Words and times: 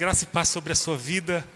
graça 0.00 0.24
e 0.24 0.26
paz 0.26 0.48
sobre 0.48 0.72
a 0.72 0.74
sua 0.74 0.96
vida. 0.96 1.46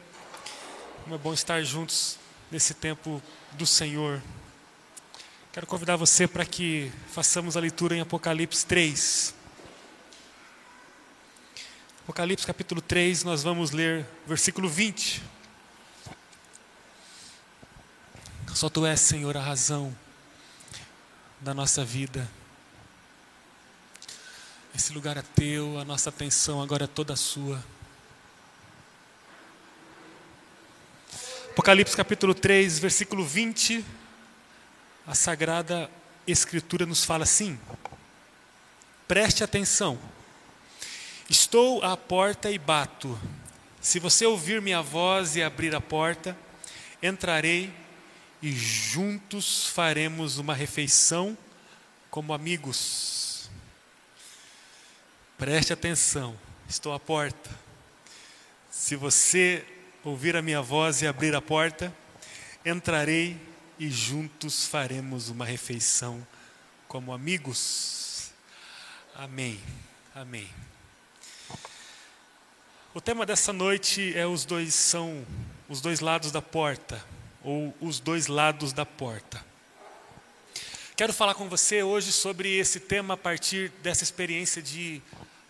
Como 1.03 1.15
é 1.15 1.19
bom 1.19 1.33
estar 1.33 1.63
juntos 1.63 2.19
nesse 2.51 2.75
tempo 2.75 3.23
do 3.53 3.65
Senhor. 3.65 4.21
Quero 5.51 5.67
convidar 5.67 5.97
você 5.97 6.29
para 6.29 6.45
que 6.45 6.93
façamos 7.11 7.57
a 7.57 7.61
leitura 7.61 7.97
em 7.97 8.03
Apocalipse 8.03 8.67
3. 8.67 9.35
Apocalipse 12.03 12.47
capítulo 12.47 12.83
3, 12.83 13.25
nós 13.25 13.43
vamos 13.43 13.71
ler 13.71 14.07
versículo 14.27 14.69
20. 14.69 15.23
Só 18.55 18.69
tu 18.69 18.85
és, 18.85 19.01
Senhor, 19.01 19.35
a 19.39 19.43
razão 19.43 19.97
da 21.41 21.55
nossa 21.55 21.83
vida. 21.83 22.31
Esse 24.75 24.93
lugar 24.93 25.17
é 25.17 25.23
teu, 25.35 25.79
a 25.79 25.85
nossa 25.87 26.11
atenção 26.11 26.61
agora 26.61 26.85
é 26.85 26.87
toda 26.87 27.17
sua. 27.17 27.65
Apocalipse 31.55 31.97
capítulo 31.97 32.35
3, 32.35 32.81
versículo 32.81 33.25
20, 33.25 33.85
a 35.07 35.15
Sagrada 35.15 35.89
Escritura 36.27 36.85
nos 36.85 37.05
fala 37.05 37.23
assim: 37.23 37.57
preste 39.07 39.45
atenção, 39.45 39.97
estou 41.31 41.81
à 41.85 41.97
porta 41.97 42.51
e 42.51 42.59
bato. 42.59 43.17
Se 43.81 44.01
você 44.01 44.27
ouvir 44.27 44.61
minha 44.61 44.83
voz 44.83 45.37
e 45.37 45.45
abrir 45.45 45.73
a 45.77 45.81
porta, 45.81 46.37
entrarei 47.01 47.73
e 48.43 48.51
juntos 48.51 49.69
faremos 49.69 50.39
uma 50.39 50.55
refeição 50.55 51.39
como 52.11 52.35
amigos. 52.35 53.49
Preste 55.39 55.73
atenção, 55.73 56.37
estou 56.69 56.93
à 56.93 56.99
porta. 56.99 57.49
Se 58.73 58.97
você 58.97 59.65
ouvir 60.05 60.37
a 60.37 60.43
minha 60.43 60.61
voz 60.61 61.01
e 61.01 61.07
abrir 61.07 61.35
a 61.35 61.41
porta, 61.41 61.93
entrarei 62.65 63.41
e 63.79 63.91
juntos 63.91 64.67
faremos 64.67 65.31
uma 65.31 65.47
refeição 65.47 66.25
como 66.87 67.13
amigos. 67.13 68.31
Amém. 69.15 69.59
Amém. 70.15 70.49
O 72.93 73.01
tema 73.01 73.25
dessa 73.25 73.53
noite 73.53 74.17
é 74.17 74.27
os 74.27 74.45
dois 74.45 74.75
são 74.75 75.27
os 75.69 75.81
dois 75.81 76.01
lados 76.01 76.31
da 76.31 76.43
porta 76.43 77.03
ou 77.43 77.75
os 77.81 77.99
dois 77.99 78.27
lados 78.27 78.73
da 78.73 78.85
porta. 78.85 79.45
Quero 80.95 81.13
falar 81.13 81.35
com 81.35 81.49
você 81.49 81.83
hoje 81.83 82.13
sobre 82.13 82.57
esse 82.57 82.79
tema 82.79 83.15
a 83.15 83.17
partir 83.17 83.71
dessa 83.83 84.05
experiência 84.05 84.63
de 84.63 85.03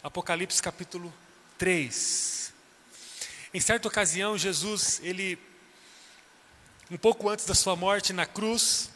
Apocalipse 0.03 0.63
capítulo 0.63 1.13
3. 1.59 2.44
Em 3.55 3.61
certa 3.61 3.87
ocasião, 3.87 4.37
Jesus, 4.37 5.01
ele, 5.05 5.39
um 6.91 6.97
pouco 6.97 7.29
antes 7.29 7.47
da 7.47 7.55
sua 7.55 7.77
morte 7.77 8.13
na 8.13 8.27
cruz, 8.27 8.91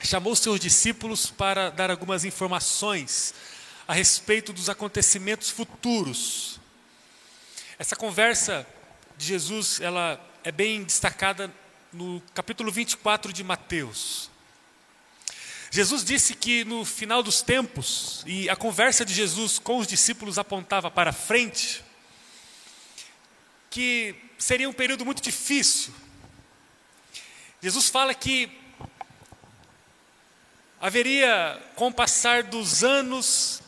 chamou 0.00 0.36
seus 0.36 0.60
discípulos 0.60 1.30
para 1.30 1.68
dar 1.68 1.90
algumas 1.90 2.24
informações 2.24 3.34
a 3.88 3.92
respeito 3.92 4.52
dos 4.52 4.68
acontecimentos 4.68 5.50
futuros. 5.50 6.60
Essa 7.76 7.96
conversa 7.96 8.64
de 9.18 9.26
Jesus, 9.26 9.80
ela 9.80 10.24
é 10.44 10.52
bem 10.52 10.84
destacada 10.84 11.52
no 11.92 12.22
capítulo 12.32 12.70
24 12.70 13.32
de 13.32 13.42
Mateus. 13.42 14.30
Jesus 15.72 16.04
disse 16.04 16.36
que 16.36 16.64
no 16.64 16.84
final 16.84 17.20
dos 17.20 17.42
tempos, 17.42 18.22
e 18.28 18.48
a 18.48 18.54
conversa 18.54 19.04
de 19.04 19.12
Jesus 19.12 19.58
com 19.58 19.78
os 19.78 19.88
discípulos 19.88 20.38
apontava 20.38 20.88
para 20.88 21.12
frente, 21.12 21.89
que 23.70 24.16
seria 24.36 24.68
um 24.68 24.72
período 24.72 25.04
muito 25.04 25.22
difícil. 25.22 25.94
Jesus 27.62 27.88
fala 27.88 28.12
que 28.12 28.50
haveria, 30.80 31.62
com 31.76 31.88
o 31.88 31.94
passar 31.94 32.42
dos 32.42 32.82
anos, 32.82 33.62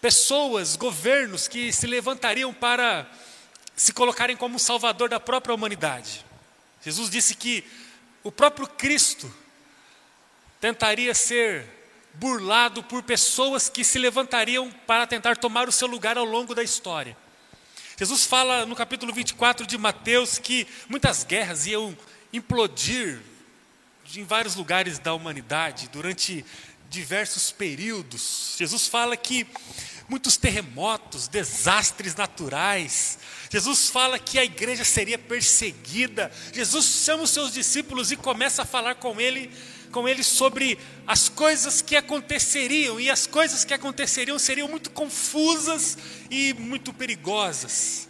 pessoas, 0.00 0.74
governos 0.74 1.46
que 1.46 1.72
se 1.72 1.86
levantariam 1.86 2.52
para 2.52 3.08
se 3.76 3.92
colocarem 3.92 4.36
como 4.36 4.58
salvador 4.58 5.08
da 5.08 5.20
própria 5.20 5.54
humanidade. 5.54 6.24
Jesus 6.82 7.10
disse 7.10 7.34
que 7.34 7.64
o 8.24 8.32
próprio 8.32 8.66
Cristo 8.66 9.32
tentaria 10.60 11.14
ser 11.14 11.66
burlado 12.14 12.82
por 12.82 13.02
pessoas 13.02 13.68
que 13.68 13.84
se 13.84 13.98
levantariam 13.98 14.70
para 14.86 15.06
tentar 15.06 15.36
tomar 15.36 15.68
o 15.68 15.72
seu 15.72 15.86
lugar 15.86 16.16
ao 16.16 16.24
longo 16.24 16.54
da 16.54 16.62
história. 16.62 17.16
Jesus 17.98 18.26
fala 18.26 18.66
no 18.66 18.76
capítulo 18.76 19.10
24 19.10 19.66
de 19.66 19.78
Mateus 19.78 20.36
que 20.36 20.66
muitas 20.86 21.24
guerras 21.24 21.66
iam 21.66 21.96
implodir 22.30 23.22
em 24.14 24.22
vários 24.22 24.54
lugares 24.54 24.98
da 24.98 25.14
humanidade 25.14 25.88
durante 25.88 26.44
diversos 26.90 27.50
períodos. 27.50 28.54
Jesus 28.58 28.86
fala 28.86 29.16
que 29.16 29.46
muitos 30.10 30.36
terremotos, 30.36 31.26
desastres 31.26 32.14
naturais. 32.14 33.18
Jesus 33.50 33.88
fala 33.88 34.18
que 34.18 34.38
a 34.38 34.44
igreja 34.44 34.84
seria 34.84 35.18
perseguida. 35.18 36.30
Jesus 36.52 36.84
chama 37.04 37.22
os 37.22 37.30
seus 37.30 37.52
discípulos 37.52 38.10
e 38.10 38.16
começa 38.16 38.62
a 38.62 38.66
falar 38.66 38.96
com 38.96 39.20
ele 39.20 39.50
com 39.90 40.06
ele 40.06 40.22
sobre 40.22 40.78
as 41.06 41.28
coisas 41.28 41.80
que 41.80 41.96
aconteceriam, 41.96 43.00
e 43.00 43.08
as 43.08 43.26
coisas 43.26 43.64
que 43.64 43.72
aconteceriam 43.72 44.38
seriam 44.38 44.68
muito 44.68 44.90
confusas 44.90 45.96
e 46.30 46.52
muito 46.54 46.92
perigosas. 46.92 48.06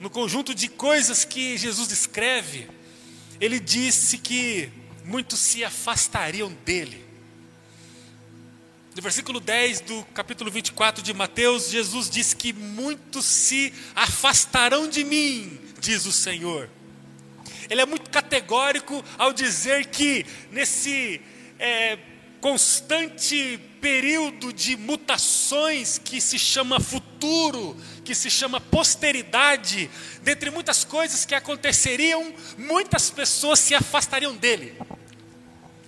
No 0.00 0.08
conjunto 0.08 0.54
de 0.54 0.68
coisas 0.68 1.24
que 1.24 1.58
Jesus 1.58 1.86
descreve, 1.86 2.66
ele 3.38 3.60
disse 3.60 4.16
que 4.16 4.70
muitos 5.04 5.38
se 5.38 5.62
afastariam 5.62 6.50
dele. 6.64 7.09
No 9.00 9.02
versículo 9.02 9.40
10 9.40 9.80
do 9.80 10.04
capítulo 10.12 10.50
24 10.50 11.02
de 11.02 11.14
Mateus, 11.14 11.70
Jesus 11.70 12.10
diz 12.10 12.34
que 12.34 12.52
muitos 12.52 13.24
se 13.24 13.72
afastarão 13.94 14.86
de 14.86 15.02
mim, 15.02 15.58
diz 15.80 16.04
o 16.04 16.12
Senhor 16.12 16.68
ele 17.70 17.80
é 17.80 17.86
muito 17.86 18.10
categórico 18.10 19.02
ao 19.16 19.32
dizer 19.32 19.86
que 19.86 20.26
nesse 20.50 21.20
é, 21.58 21.98
constante 22.40 23.58
período 23.80 24.52
de 24.52 24.76
mutações 24.76 25.96
que 25.96 26.20
se 26.20 26.38
chama 26.38 26.80
futuro, 26.80 27.76
que 28.04 28.14
se 28.14 28.28
chama 28.28 28.60
posteridade, 28.60 29.88
dentre 30.22 30.50
muitas 30.50 30.84
coisas 30.84 31.24
que 31.24 31.34
aconteceriam, 31.34 32.34
muitas 32.58 33.08
pessoas 33.08 33.60
se 33.60 33.74
afastariam 33.74 34.36
dele. 34.36 34.76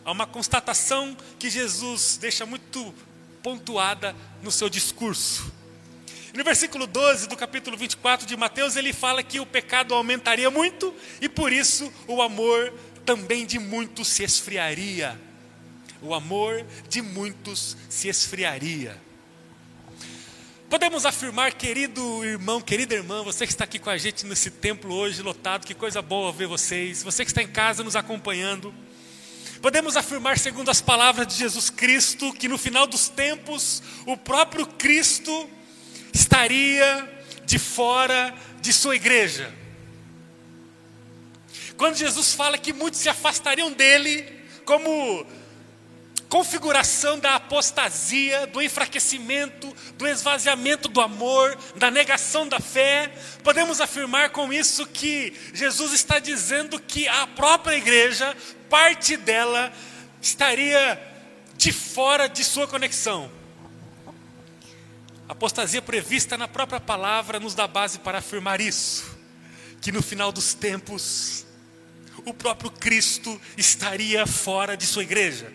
Há 0.05 0.11
uma 0.11 0.27
constatação 0.27 1.17
que 1.39 1.49
Jesus 1.49 2.19
deixa 2.21 2.45
muito 2.45 2.95
pontuada 3.43 4.15
no 4.43 4.51
seu 4.51 4.69
discurso. 4.69 5.53
No 6.35 6.43
versículo 6.43 6.87
12 6.87 7.29
do 7.29 7.37
capítulo 7.37 7.77
24 7.77 8.27
de 8.27 8.37
Mateus, 8.37 8.77
ele 8.77 8.93
fala 8.93 9.23
que 9.23 9.39
o 9.39 9.45
pecado 9.47 9.95
aumentaria 9.95 10.51
muito 10.51 10.95
e 11.21 11.29
por 11.29 11.53
isso 11.53 11.93
o 12.09 12.23
amor 12.23 12.73
também 13.05 13.45
de 13.45 13.59
muitos 13.59 14.09
se 14.09 14.23
esfriaria. 14.23 15.21
O 16.01 16.15
amor 16.15 16.65
de 16.89 17.03
muitos 17.03 17.77
se 17.89 18.09
esfriaria. 18.09 19.01
Podemos 20.71 21.05
afirmar, 21.05 21.53
querido 21.53 22.25
irmão, 22.25 22.61
querida 22.61 22.95
irmã, 22.95 23.23
você 23.23 23.47
que 23.47 23.53
está 23.53 23.65
aqui 23.65 23.79
com 23.79 23.91
a 23.91 23.99
gente 23.99 24.25
nesse 24.25 24.51
templo 24.51 24.95
hoje 24.95 25.21
lotado, 25.21 25.67
que 25.67 25.75
coisa 25.75 26.01
boa 26.01 26.33
ver 26.33 26.47
vocês, 26.47 27.03
você 27.03 27.27
que 27.27 27.31
está 27.31 27.43
em 27.43 27.47
casa 27.47 27.85
nos 27.85 27.95
acompanhando. 27.95 28.75
Podemos 29.63 29.97
afirmar, 29.97 30.41
segundo 30.41 30.73
as 30.73 30.81
palavras 30.81 31.25
de 31.29 31.37
Jesus 31.37 31.71
Cristo, 31.71 32.33
que 32.33 32.49
no 32.49 32.59
final 32.59 32.85
dos 32.85 33.09
tempos, 33.09 33.81
o 34.05 34.17
próprio 34.17 34.67
Cristo 34.67 35.49
estaria 36.13 37.09
de 37.45 37.61
fora 37.61 38.35
de 38.61 38.73
sua 38.73 38.97
igreja. 38.97 39.55
Quando 41.77 41.95
Jesus 41.95 42.35
fala 42.35 42.59
que 42.59 42.73
muitos 42.73 42.99
se 42.99 43.09
afastariam 43.09 43.71
dele, 43.71 44.27
como 44.65 45.25
configuração 46.29 47.19
da 47.19 47.35
apostasia, 47.35 48.47
do 48.47 48.63
enfraquecimento, 48.63 49.71
do 49.99 50.09
esvaziamento 50.09 50.89
do 50.89 51.01
amor, 51.01 51.57
da 51.77 51.91
negação 51.91 52.49
da 52.49 52.59
fé, 52.59 53.13
podemos 53.45 53.81
afirmar 53.81 54.31
com 54.31 54.51
isso 54.51 54.87
que 54.87 55.33
Jesus 55.53 55.93
está 55.93 56.19
dizendo 56.19 56.81
que 56.81 57.07
a 57.07 57.27
própria 57.27 57.77
igreja, 57.77 58.35
parte 58.73 59.19
dela, 59.19 59.71
estaria 60.23 60.99
de 61.59 61.71
fora 61.71 62.27
de 62.27 62.43
sua 62.43 62.67
conexão. 62.67 63.31
A 65.29 65.33
apostasia 65.33 65.83
prevista 65.83 66.39
na 66.39 66.49
própria 66.49 66.81
palavra 66.81 67.39
nos 67.39 67.55
dá 67.55 67.69
base 67.69 67.99
para 67.99 68.17
afirmar 68.17 68.63
isso, 68.63 69.05
que 69.83 69.93
no 69.93 70.03
final 70.03 70.33
dos 70.33 70.55
tempos 70.55 71.45
o 72.25 72.33
próprio 72.33 72.71
Cristo 72.71 73.39
estaria 73.59 74.27
fora 74.27 74.75
de 74.75 74.87
sua 74.87 75.03
igreja. 75.03 75.53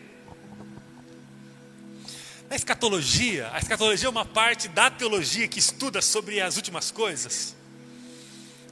A 2.52 2.56
escatologia, 2.56 3.50
a 3.52 3.58
escatologia 3.58 4.06
é 4.06 4.12
uma 4.12 4.26
parte 4.26 4.68
da 4.68 4.92
teologia 4.92 5.48
que 5.48 5.58
estuda 5.58 6.04
sobre 6.04 6.40
as 6.40 6.56
últimas 6.56 6.92
coisas, 6.92 7.56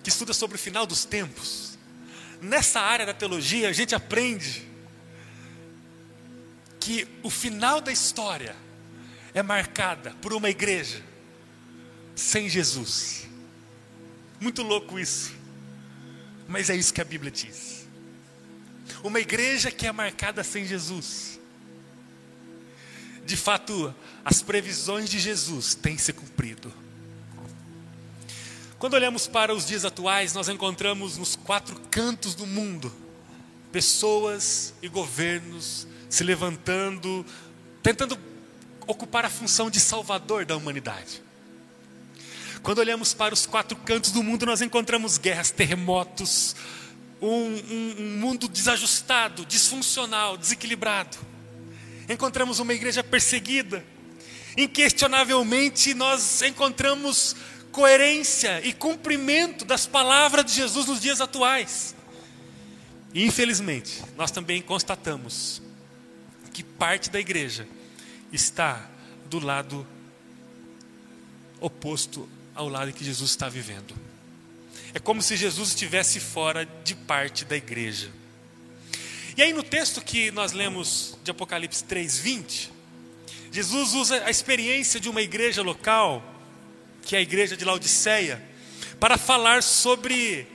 que 0.03 0.09
estuda 0.09 0.35
sobre 0.35 0.55
o 0.55 0.59
final 0.59 0.85
dos 0.85 1.03
tempos. 1.03 1.74
Nessa 2.45 2.79
área 2.79 3.07
da 3.07 3.13
teologia, 3.13 3.67
a 3.67 3.73
gente 3.73 3.95
aprende 3.95 4.69
que 6.79 7.07
o 7.23 7.29
final 7.31 7.81
da 7.81 7.91
história 7.91 8.55
é 9.33 9.41
marcada 9.41 10.11
por 10.21 10.31
uma 10.31 10.47
igreja 10.47 11.01
sem 12.15 12.47
Jesus. 12.47 13.27
Muito 14.39 14.61
louco 14.61 14.99
isso. 14.99 15.33
Mas 16.47 16.69
é 16.69 16.75
isso 16.75 16.93
que 16.93 17.01
a 17.01 17.05
Bíblia 17.05 17.31
diz. 17.31 17.87
Uma 19.03 19.19
igreja 19.19 19.71
que 19.71 19.87
é 19.87 19.91
marcada 19.91 20.43
sem 20.43 20.65
Jesus. 20.65 21.39
De 23.25 23.35
fato, 23.35 23.93
as 24.23 24.43
previsões 24.43 25.09
de 25.09 25.19
Jesus 25.19 25.73
têm 25.73 25.97
se 25.97 26.13
cumprido. 26.13 26.71
Quando 28.85 28.93
olhamos 28.93 29.25
para 29.25 29.51
os 29.51 29.65
dias 29.65 29.83
atuais, 29.83 30.35
nós 30.35 30.47
encontramos 30.47 31.17
nos 31.17 31.35
quatro 31.35 31.75
cantos 31.89 32.35
do 32.35 32.45
mundo 32.45 32.93
pessoas 33.71 34.75
e 34.79 34.87
governos 34.87 35.87
se 36.07 36.23
levantando, 36.23 37.25
tentando 37.81 38.15
ocupar 38.85 39.25
a 39.25 39.29
função 39.31 39.71
de 39.71 39.79
salvador 39.79 40.45
da 40.45 40.55
humanidade. 40.55 41.19
Quando 42.61 42.77
olhamos 42.77 43.11
para 43.11 43.33
os 43.33 43.47
quatro 43.47 43.75
cantos 43.75 44.11
do 44.11 44.21
mundo, 44.21 44.45
nós 44.45 44.61
encontramos 44.61 45.17
guerras, 45.17 45.49
terremotos, 45.49 46.55
um, 47.19 47.27
um, 47.27 47.95
um 47.97 48.17
mundo 48.19 48.47
desajustado, 48.47 49.47
disfuncional, 49.47 50.37
desequilibrado. 50.37 51.17
Encontramos 52.07 52.59
uma 52.59 52.71
igreja 52.71 53.03
perseguida. 53.03 53.83
Inquestionavelmente, 54.55 55.95
nós 55.95 56.43
encontramos 56.43 57.35
coerência 57.75 58.65
e 58.65 58.71
cumprimento 58.71 59.65
das 59.65 59.85
palavras 59.85 60.45
de 60.45 60.53
Jesus 60.53 60.85
nos 60.85 61.01
dias 61.01 61.19
atuais. 61.19 61.93
E, 63.13 63.25
infelizmente, 63.25 64.01
nós 64.15 64.31
também 64.31 64.61
constatamos 64.61 65.61
que 66.53 66.63
parte 66.63 67.09
da 67.09 67.19
igreja 67.19 67.67
está 68.31 68.89
do 69.29 69.39
lado 69.39 69.85
oposto 71.59 72.29
ao 72.55 72.69
lado 72.69 72.93
que 72.93 73.03
Jesus 73.03 73.31
está 73.31 73.49
vivendo. 73.49 73.93
É 74.93 74.99
como 74.99 75.21
se 75.21 75.35
Jesus 75.35 75.69
estivesse 75.69 76.21
fora 76.21 76.65
de 76.85 76.95
parte 76.95 77.43
da 77.43 77.57
igreja. 77.57 78.09
E 79.35 79.43
aí 79.43 79.51
no 79.51 79.63
texto 79.63 79.99
que 79.99 80.31
nós 80.31 80.53
lemos 80.53 81.17
de 81.25 81.31
Apocalipse 81.31 81.83
3:20, 81.83 82.71
Jesus 83.51 83.93
usa 83.93 84.23
a 84.23 84.29
experiência 84.29 84.97
de 84.97 85.09
uma 85.09 85.21
igreja 85.21 85.61
local, 85.61 86.34
que 87.05 87.15
é 87.15 87.19
a 87.19 87.21
igreja 87.21 87.55
de 87.55 87.63
Laodiceia, 87.63 88.43
para 88.99 89.17
falar 89.17 89.61
sobre 89.61 90.47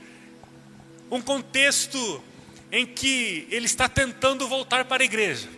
um 1.09 1.21
contexto 1.21 2.21
em 2.69 2.85
que 2.85 3.47
ele 3.49 3.65
está 3.65 3.87
tentando 3.87 4.47
voltar 4.47 4.85
para 4.85 5.01
a 5.01 5.05
igreja. 5.05 5.49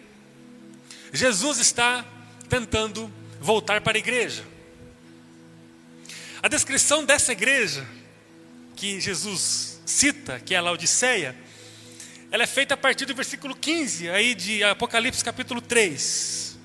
Jesus 1.12 1.57
está 1.57 2.06
tentando 2.48 3.12
voltar 3.42 3.81
para 3.81 3.98
a 3.98 4.00
igreja. 4.00 4.45
A 6.42 6.48
descrição 6.48 7.04
dessa 7.04 7.31
igreja 7.31 7.88
que 8.75 9.00
Jesus 9.01 9.81
cita, 9.86 10.40
que 10.40 10.54
é 10.54 10.57
a 10.57 10.62
Laodiceia, 10.62 11.36
ela 12.31 12.44
é 12.44 12.48
feita 12.48 12.75
a 12.75 12.78
partir 12.78 13.06
do 13.06 13.16
versículo 13.16 13.56
15 13.56 14.10
aí 14.10 14.36
de 14.36 14.63
Apocalipse 14.63 15.24
capítulo 15.24 15.62
3. 15.62 16.57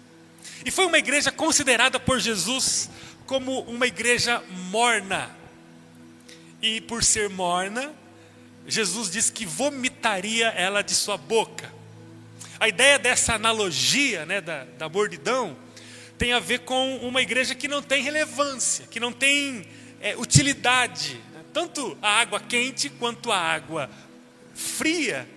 E 0.65 0.71
foi 0.71 0.87
uma 0.87 0.99
igreja 0.99 1.31
considerada 1.31 2.01
por 2.01 2.19
Jesus 2.19 2.91
como 3.29 3.61
uma 3.61 3.87
igreja 3.87 4.43
morna. 4.71 5.31
E 6.63 6.81
por 6.81 7.05
ser 7.05 7.29
morna, 7.29 7.95
Jesus 8.67 9.11
disse 9.11 9.31
que 9.31 9.45
vomitaria 9.45 10.49
ela 10.49 10.83
de 10.83 10.95
sua 10.95 11.19
boca. 11.19 11.71
A 12.59 12.67
ideia 12.67 12.99
dessa 12.99 13.35
analogia 13.35 14.25
né, 14.25 14.41
da, 14.41 14.65
da 14.65 14.89
mordidão 14.89 15.57
tem 16.17 16.33
a 16.33 16.41
ver 16.41 16.61
com 16.61 16.97
uma 16.97 17.21
igreja 17.21 17.55
que 17.55 17.69
não 17.69 17.83
tem 17.83 18.03
relevância, 18.03 18.87
que 18.87 18.99
não 18.99 19.13
tem 19.13 19.69
é, 20.01 20.17
utilidade. 20.17 21.21
Tanto 21.53 21.97
a 22.01 22.21
água 22.21 22.41
quente 22.41 22.89
quanto 22.89 23.31
a 23.31 23.39
água 23.39 23.91
fria, 24.55 25.29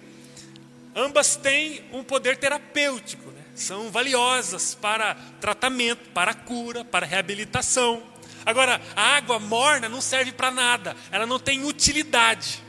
ambas 0.95 1.35
têm 1.35 1.83
um 1.91 2.03
poder 2.03 2.37
terapêutico, 2.37 3.29
né? 3.31 3.40
São 3.55 3.91
valiosas 3.91 4.75
para 4.75 5.15
tratamento, 5.39 6.09
para 6.09 6.33
cura, 6.33 6.83
para 6.83 7.05
reabilitação. 7.05 8.01
Agora, 8.45 8.81
a 8.95 9.17
água 9.17 9.39
morna 9.39 9.87
não 9.87 10.01
serve 10.01 10.31
para 10.31 10.51
nada, 10.51 10.95
ela 11.11 11.25
não 11.25 11.39
tem 11.39 11.63
utilidade. 11.63 12.63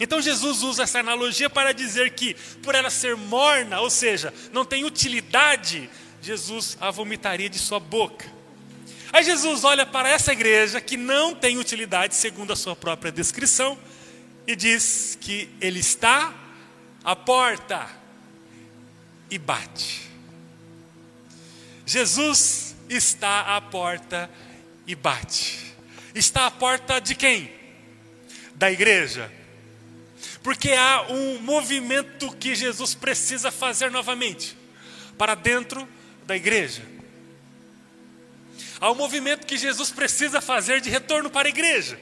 Então 0.00 0.20
Jesus 0.20 0.62
usa 0.62 0.82
essa 0.84 1.00
analogia 1.00 1.50
para 1.50 1.72
dizer 1.72 2.10
que, 2.12 2.34
por 2.62 2.74
ela 2.74 2.90
ser 2.90 3.14
morna, 3.16 3.80
ou 3.80 3.90
seja, 3.90 4.32
não 4.52 4.64
tem 4.64 4.84
utilidade, 4.84 5.88
Jesus 6.20 6.76
a 6.80 6.90
vomitaria 6.90 7.48
de 7.48 7.58
sua 7.58 7.78
boca. 7.78 8.26
Aí 9.12 9.22
Jesus 9.22 9.62
olha 9.62 9.84
para 9.84 10.08
essa 10.08 10.32
igreja 10.32 10.80
que 10.80 10.96
não 10.96 11.34
tem 11.34 11.58
utilidade, 11.58 12.14
segundo 12.14 12.52
a 12.52 12.56
sua 12.56 12.74
própria 12.74 13.12
descrição, 13.12 13.78
e 14.46 14.56
diz 14.56 15.18
que 15.20 15.50
ele 15.60 15.80
está 15.80 16.34
à 17.04 17.14
porta 17.14 17.88
e 19.30 19.38
bate. 19.38 20.11
Jesus 21.86 22.74
está 22.88 23.56
à 23.56 23.60
porta 23.60 24.30
e 24.86 24.94
bate. 24.94 25.74
Está 26.14 26.46
à 26.46 26.50
porta 26.50 27.00
de 27.00 27.14
quem? 27.14 27.52
Da 28.54 28.70
igreja. 28.70 29.30
Porque 30.42 30.72
há 30.72 31.06
um 31.08 31.40
movimento 31.40 32.34
que 32.36 32.54
Jesus 32.54 32.94
precisa 32.94 33.50
fazer 33.50 33.90
novamente 33.90 34.56
para 35.16 35.34
dentro 35.34 35.88
da 36.26 36.36
igreja. 36.36 36.82
Há 38.80 38.90
um 38.90 38.96
movimento 38.96 39.46
que 39.46 39.56
Jesus 39.56 39.90
precisa 39.90 40.40
fazer 40.40 40.80
de 40.80 40.90
retorno 40.90 41.30
para 41.30 41.48
a 41.48 41.50
igreja. 41.50 41.98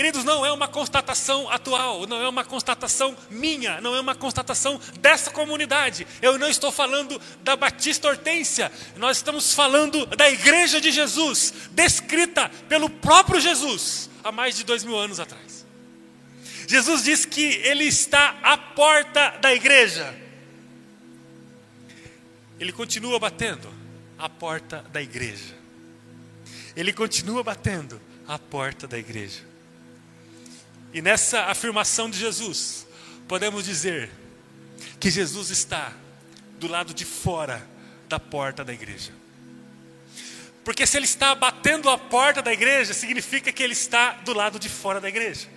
Queridos, 0.00 0.24
não 0.24 0.46
é 0.46 0.50
uma 0.50 0.66
constatação 0.66 1.50
atual, 1.50 2.06
não 2.06 2.22
é 2.22 2.26
uma 2.26 2.42
constatação 2.42 3.14
minha, 3.28 3.82
não 3.82 3.94
é 3.94 4.00
uma 4.00 4.14
constatação 4.14 4.80
dessa 4.98 5.30
comunidade. 5.30 6.06
Eu 6.22 6.38
não 6.38 6.48
estou 6.48 6.72
falando 6.72 7.20
da 7.42 7.54
Batista 7.54 8.08
Hortência, 8.08 8.72
nós 8.96 9.18
estamos 9.18 9.52
falando 9.52 10.06
da 10.06 10.30
igreja 10.30 10.80
de 10.80 10.90
Jesus, 10.90 11.52
descrita 11.72 12.50
pelo 12.66 12.88
próprio 12.88 13.38
Jesus 13.38 14.08
há 14.24 14.32
mais 14.32 14.56
de 14.56 14.64
dois 14.64 14.84
mil 14.84 14.96
anos 14.96 15.20
atrás. 15.20 15.66
Jesus 16.66 17.04
diz 17.04 17.26
que 17.26 17.56
Ele 17.56 17.84
está 17.84 18.38
à 18.42 18.56
porta 18.56 19.36
da 19.42 19.52
igreja. 19.52 20.18
Ele 22.58 22.72
continua 22.72 23.18
batendo 23.18 23.68
a 24.16 24.30
porta 24.30 24.82
da 24.90 25.02
igreja. 25.02 25.54
Ele 26.74 26.90
continua 26.90 27.44
batendo 27.44 28.00
a 28.26 28.38
porta 28.38 28.88
da 28.88 28.98
igreja. 28.98 29.49
E 30.92 31.00
nessa 31.00 31.42
afirmação 31.44 32.10
de 32.10 32.18
Jesus, 32.18 32.86
podemos 33.28 33.64
dizer 33.64 34.10
que 34.98 35.10
Jesus 35.10 35.50
está 35.50 35.92
do 36.58 36.66
lado 36.66 36.92
de 36.92 37.04
fora 37.04 37.66
da 38.08 38.18
porta 38.18 38.64
da 38.64 38.72
igreja. 38.72 39.12
Porque 40.64 40.86
se 40.86 40.96
ele 40.96 41.06
está 41.06 41.34
batendo 41.34 41.88
a 41.88 41.96
porta 41.96 42.42
da 42.42 42.52
igreja, 42.52 42.92
significa 42.92 43.52
que 43.52 43.62
ele 43.62 43.72
está 43.72 44.12
do 44.12 44.34
lado 44.34 44.58
de 44.58 44.68
fora 44.68 45.00
da 45.00 45.08
igreja. 45.08 45.48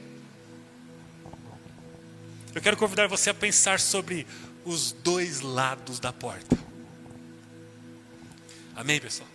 Eu 2.55 2.61
quero 2.61 2.77
convidar 2.77 3.07
você 3.07 3.31
a 3.31 3.33
pensar 3.33 3.79
sobre 3.79 4.25
os 4.63 4.91
dois 4.91 5.41
lados 5.41 5.99
da 5.99 6.13
porta. 6.13 6.57
Amém, 8.75 8.99
pessoal? 8.99 9.29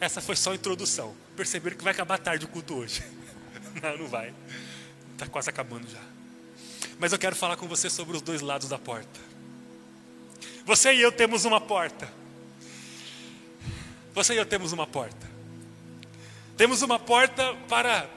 Essa 0.00 0.20
foi 0.20 0.36
só 0.36 0.52
a 0.52 0.54
introdução. 0.54 1.14
Perceberam 1.36 1.76
que 1.76 1.84
vai 1.84 1.92
acabar 1.92 2.18
tarde 2.18 2.44
o 2.44 2.48
culto 2.48 2.74
hoje. 2.74 3.02
Não, 3.82 3.98
não 3.98 4.06
vai. 4.06 4.34
Está 5.12 5.26
quase 5.26 5.50
acabando 5.50 5.88
já. 5.90 6.00
Mas 6.98 7.12
eu 7.12 7.18
quero 7.18 7.34
falar 7.34 7.56
com 7.56 7.66
você 7.66 7.90
sobre 7.90 8.16
os 8.16 8.22
dois 8.22 8.40
lados 8.40 8.68
da 8.68 8.78
porta. 8.78 9.20
Você 10.64 10.94
e 10.94 11.00
eu 11.00 11.12
temos 11.12 11.44
uma 11.44 11.60
porta. 11.60 12.10
Você 14.14 14.34
e 14.34 14.36
eu 14.36 14.46
temos 14.46 14.72
uma 14.72 14.86
porta. 14.86 15.26
Temos 16.56 16.82
uma 16.82 16.98
porta 16.98 17.54
para 17.68 18.08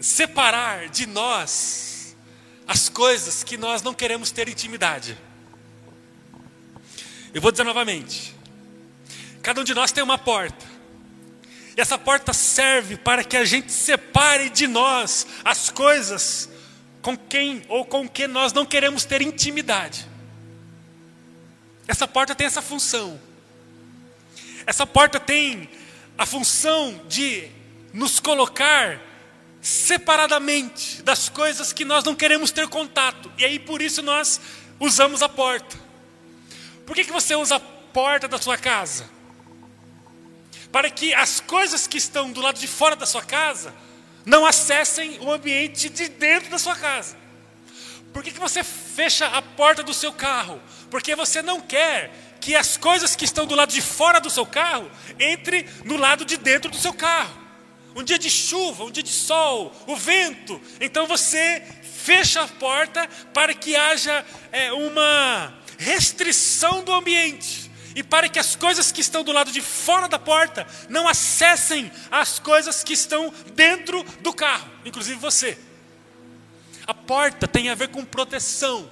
separar 0.00 0.88
de 0.88 1.06
nós 1.06 2.16
as 2.66 2.88
coisas 2.88 3.42
que 3.42 3.56
nós 3.56 3.82
não 3.82 3.92
queremos 3.92 4.30
ter 4.30 4.48
intimidade. 4.48 5.18
Eu 7.34 7.42
vou 7.42 7.50
dizer 7.50 7.64
novamente: 7.64 8.34
Cada 9.42 9.60
um 9.60 9.64
de 9.64 9.74
nós 9.74 9.92
tem 9.92 10.02
uma 10.02 10.18
porta. 10.18 10.75
Essa 11.76 11.98
porta 11.98 12.32
serve 12.32 12.96
para 12.96 13.22
que 13.22 13.36
a 13.36 13.44
gente 13.44 13.70
separe 13.70 14.48
de 14.48 14.66
nós 14.66 15.26
as 15.44 15.68
coisas 15.68 16.48
com 17.02 17.16
quem 17.16 17.62
ou 17.68 17.84
com 17.84 18.08
que 18.08 18.26
nós 18.26 18.52
não 18.52 18.64
queremos 18.64 19.04
ter 19.04 19.20
intimidade. 19.20 20.08
Essa 21.86 22.08
porta 22.08 22.34
tem 22.34 22.46
essa 22.46 22.62
função. 22.62 23.20
Essa 24.66 24.86
porta 24.86 25.20
tem 25.20 25.68
a 26.16 26.24
função 26.24 27.02
de 27.08 27.48
nos 27.92 28.18
colocar 28.18 29.00
separadamente 29.60 31.02
das 31.02 31.28
coisas 31.28 31.72
que 31.72 31.84
nós 31.84 32.02
não 32.04 32.14
queremos 32.14 32.50
ter 32.50 32.66
contato. 32.68 33.30
E 33.36 33.44
aí 33.44 33.58
por 33.58 33.82
isso 33.82 34.02
nós 34.02 34.40
usamos 34.80 35.22
a 35.22 35.28
porta. 35.28 35.76
Por 36.86 36.96
que, 36.96 37.04
que 37.04 37.12
você 37.12 37.34
usa 37.34 37.56
a 37.56 37.60
porta 37.60 38.26
da 38.26 38.38
sua 38.38 38.56
casa? 38.56 39.15
Para 40.70 40.90
que 40.90 41.14
as 41.14 41.40
coisas 41.40 41.86
que 41.86 41.98
estão 41.98 42.30
do 42.30 42.40
lado 42.40 42.58
de 42.58 42.66
fora 42.66 42.96
da 42.96 43.06
sua 43.06 43.22
casa 43.22 43.74
não 44.24 44.44
acessem 44.44 45.18
o 45.20 45.30
ambiente 45.30 45.88
de 45.88 46.08
dentro 46.08 46.50
da 46.50 46.58
sua 46.58 46.74
casa. 46.74 47.16
Por 48.12 48.22
que, 48.22 48.32
que 48.32 48.40
você 48.40 48.64
fecha 48.64 49.26
a 49.26 49.40
porta 49.40 49.82
do 49.82 49.94
seu 49.94 50.12
carro? 50.12 50.60
Porque 50.90 51.14
você 51.14 51.42
não 51.42 51.60
quer 51.60 52.10
que 52.40 52.56
as 52.56 52.76
coisas 52.76 53.14
que 53.14 53.24
estão 53.24 53.46
do 53.46 53.54
lado 53.54 53.72
de 53.72 53.82
fora 53.82 54.20
do 54.20 54.30
seu 54.30 54.46
carro 54.46 54.90
entre 55.18 55.68
no 55.84 55.96
lado 55.96 56.24
de 56.24 56.36
dentro 56.36 56.70
do 56.70 56.76
seu 56.76 56.92
carro. 56.92 57.36
Um 57.94 58.02
dia 58.02 58.18
de 58.18 58.30
chuva, 58.30 58.84
um 58.84 58.90
dia 58.90 59.02
de 59.02 59.12
sol, 59.12 59.74
o 59.86 59.96
vento. 59.96 60.60
Então 60.80 61.06
você 61.06 61.62
fecha 61.82 62.42
a 62.42 62.48
porta 62.48 63.08
para 63.32 63.54
que 63.54 63.76
haja 63.76 64.24
é, 64.50 64.72
uma 64.72 65.54
restrição 65.78 66.82
do 66.82 66.92
ambiente 66.92 67.65
e 67.96 68.02
para 68.02 68.28
que 68.28 68.38
as 68.38 68.54
coisas 68.54 68.92
que 68.92 69.00
estão 69.00 69.24
do 69.24 69.32
lado 69.32 69.50
de 69.50 69.62
fora 69.62 70.06
da 70.06 70.18
porta 70.18 70.66
não 70.86 71.08
acessem 71.08 71.90
as 72.10 72.38
coisas 72.38 72.84
que 72.84 72.92
estão 72.92 73.32
dentro 73.54 74.04
do 74.20 74.34
carro, 74.34 74.70
inclusive 74.84 75.18
você. 75.18 75.58
A 76.86 76.92
porta 76.92 77.48
tem 77.48 77.70
a 77.70 77.74
ver 77.74 77.88
com 77.88 78.04
proteção, 78.04 78.90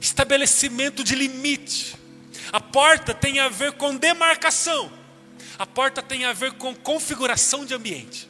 estabelecimento 0.00 1.04
de 1.04 1.14
limite. 1.14 1.94
A 2.52 2.60
porta 2.60 3.14
tem 3.14 3.38
a 3.38 3.48
ver 3.48 3.74
com 3.74 3.96
demarcação. 3.96 4.92
A 5.56 5.64
porta 5.64 6.02
tem 6.02 6.24
a 6.24 6.32
ver 6.32 6.54
com 6.54 6.74
configuração 6.74 7.64
de 7.64 7.74
ambiente. 7.74 8.28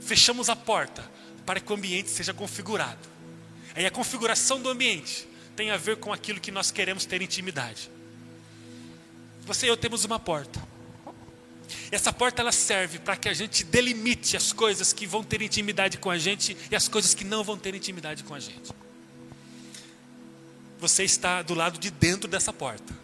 Fechamos 0.00 0.48
a 0.48 0.56
porta 0.56 1.04
para 1.44 1.60
que 1.60 1.70
o 1.70 1.76
ambiente 1.76 2.08
seja 2.08 2.32
configurado. 2.32 3.06
Aí 3.74 3.84
a 3.84 3.90
configuração 3.90 4.58
do 4.58 4.70
ambiente 4.70 5.28
tem 5.54 5.70
a 5.70 5.76
ver 5.76 5.98
com 5.98 6.14
aquilo 6.14 6.40
que 6.40 6.50
nós 6.50 6.70
queremos 6.70 7.04
ter 7.04 7.20
intimidade. 7.20 7.90
Você 9.48 9.64
e 9.64 9.70
eu 9.70 9.78
temos 9.78 10.04
uma 10.04 10.20
porta. 10.20 10.62
Essa 11.90 12.12
porta 12.12 12.42
ela 12.42 12.52
serve 12.52 12.98
para 12.98 13.16
que 13.16 13.30
a 13.30 13.32
gente 13.32 13.64
delimite 13.64 14.36
as 14.36 14.52
coisas 14.52 14.92
que 14.92 15.06
vão 15.06 15.24
ter 15.24 15.40
intimidade 15.40 15.96
com 15.96 16.10
a 16.10 16.18
gente 16.18 16.54
e 16.70 16.76
as 16.76 16.86
coisas 16.86 17.14
que 17.14 17.24
não 17.24 17.42
vão 17.42 17.56
ter 17.56 17.74
intimidade 17.74 18.24
com 18.24 18.34
a 18.34 18.40
gente. 18.40 18.70
Você 20.78 21.02
está 21.02 21.40
do 21.40 21.54
lado 21.54 21.78
de 21.78 21.90
dentro 21.90 22.28
dessa 22.28 22.52
porta. 22.52 22.94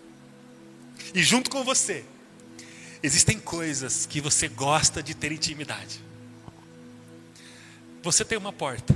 E 1.15 1.23
junto 1.23 1.49
com 1.49 1.65
você, 1.65 2.05
existem 3.03 3.41
coisas 3.41 4.05
que 4.05 4.21
você 4.21 4.47
gosta 4.47 5.03
de 5.03 5.15
ter 5.15 5.33
intimidade. 5.33 5.99
Você 8.03 8.23
tem 8.23 8.37
uma 8.37 8.53
porta. 8.53 8.95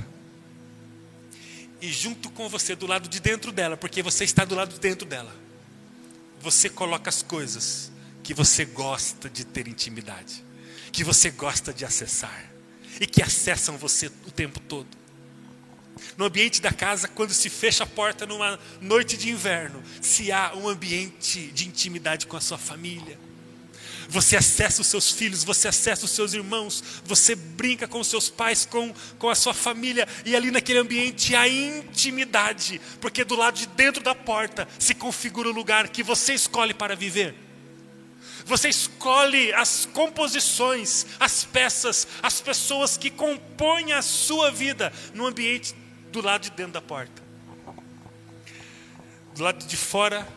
E 1.81 1.91
junto 1.91 2.29
com 2.29 2.47
você, 2.47 2.75
do 2.75 2.85
lado 2.85 3.09
de 3.09 3.19
dentro 3.19 3.51
dela, 3.51 3.75
porque 3.75 4.03
você 4.03 4.23
está 4.23 4.45
do 4.45 4.53
lado 4.53 4.75
de 4.75 4.79
dentro 4.79 5.07
dela, 5.07 5.48
você 6.39 6.69
coloca 6.69 7.09
as 7.09 7.21
coisas 7.21 7.91
que 8.23 8.33
você 8.33 8.65
gosta 8.65 9.29
de 9.29 9.45
ter 9.45 9.67
intimidade, 9.67 10.43
que 10.91 11.03
você 11.03 11.29
gosta 11.29 11.73
de 11.73 11.85
acessar 11.85 12.51
e 12.99 13.07
que 13.07 13.21
acessam 13.21 13.77
você 13.77 14.07
o 14.25 14.31
tempo 14.31 14.59
todo. 14.59 14.87
No 16.17 16.25
ambiente 16.25 16.61
da 16.61 16.71
casa, 16.71 17.07
quando 17.07 17.33
se 17.33 17.49
fecha 17.49 17.83
a 17.83 17.87
porta 17.87 18.25
numa 18.25 18.59
noite 18.81 19.17
de 19.17 19.29
inverno, 19.29 19.81
se 20.01 20.31
há 20.31 20.53
um 20.55 20.67
ambiente 20.67 21.47
de 21.51 21.67
intimidade 21.67 22.27
com 22.27 22.37
a 22.37 22.41
sua 22.41 22.57
família. 22.57 23.19
Você 24.09 24.35
acessa 24.35 24.81
os 24.81 24.87
seus 24.87 25.11
filhos, 25.11 25.43
você 25.43 25.67
acessa 25.67 26.03
os 26.03 26.09
seus 26.09 26.33
irmãos, 26.33 26.83
você 27.05 27.35
brinca 27.35 27.87
com 27.87 27.99
os 27.99 28.07
seus 28.07 28.27
pais, 28.27 28.65
com, 28.65 28.91
com 29.19 29.29
a 29.29 29.35
sua 29.35 29.53
família, 29.53 30.07
e 30.25 30.35
ali 30.35 30.49
naquele 30.49 30.79
ambiente 30.79 31.35
há 31.35 31.47
intimidade, 31.47 32.81
porque 32.99 33.23
do 33.23 33.35
lado 33.35 33.59
de 33.59 33.67
dentro 33.67 34.01
da 34.01 34.15
porta 34.15 34.67
se 34.79 34.95
configura 34.95 35.47
o 35.47 35.53
lugar 35.53 35.89
que 35.89 36.01
você 36.01 36.33
escolhe 36.33 36.73
para 36.73 36.95
viver. 36.95 37.35
Você 38.45 38.67
escolhe 38.69 39.53
as 39.53 39.85
composições, 39.85 41.05
as 41.19 41.43
peças, 41.43 42.07
as 42.23 42.41
pessoas 42.41 42.97
que 42.97 43.11
compõem 43.11 43.93
a 43.93 44.01
sua 44.01 44.49
vida 44.49 44.91
no 45.13 45.27
ambiente 45.27 45.75
do 46.11 46.19
lado 46.19 46.41
de 46.41 46.49
dentro 46.49 46.73
da 46.73 46.81
porta. 46.81 47.21
Do 49.35 49.43
lado 49.43 49.63
de 49.63 49.77
fora 49.77 50.27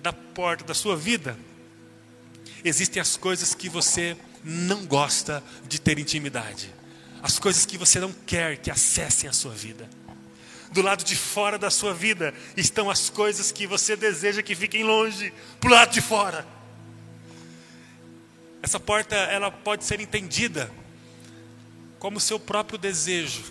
da 0.00 0.12
porta 0.12 0.62
da 0.62 0.72
sua 0.72 0.96
vida, 0.96 1.36
existem 2.64 3.00
as 3.00 3.16
coisas 3.16 3.54
que 3.54 3.68
você 3.68 4.16
não 4.44 4.84
gosta 4.86 5.42
de 5.66 5.80
ter 5.80 5.98
intimidade, 5.98 6.72
as 7.22 7.38
coisas 7.38 7.64
que 7.64 7.78
você 7.78 8.00
não 8.00 8.12
quer 8.12 8.56
que 8.58 8.70
acessem 8.70 9.28
a 9.28 9.32
sua 9.32 9.52
vida. 9.52 9.88
Do 10.72 10.80
lado 10.80 11.04
de 11.04 11.14
fora 11.14 11.58
da 11.58 11.70
sua 11.70 11.92
vida 11.92 12.32
estão 12.56 12.88
as 12.90 13.10
coisas 13.10 13.52
que 13.52 13.66
você 13.66 13.94
deseja 13.94 14.42
que 14.42 14.54
fiquem 14.54 14.82
longe, 14.82 15.32
para 15.60 15.68
o 15.68 15.72
lado 15.72 15.92
de 15.92 16.00
fora. 16.00 16.46
Essa 18.62 18.80
porta 18.80 19.14
ela 19.14 19.50
pode 19.50 19.84
ser 19.84 20.00
entendida 20.00 20.72
como 21.98 22.18
seu 22.18 22.40
próprio 22.40 22.78
desejo. 22.78 23.44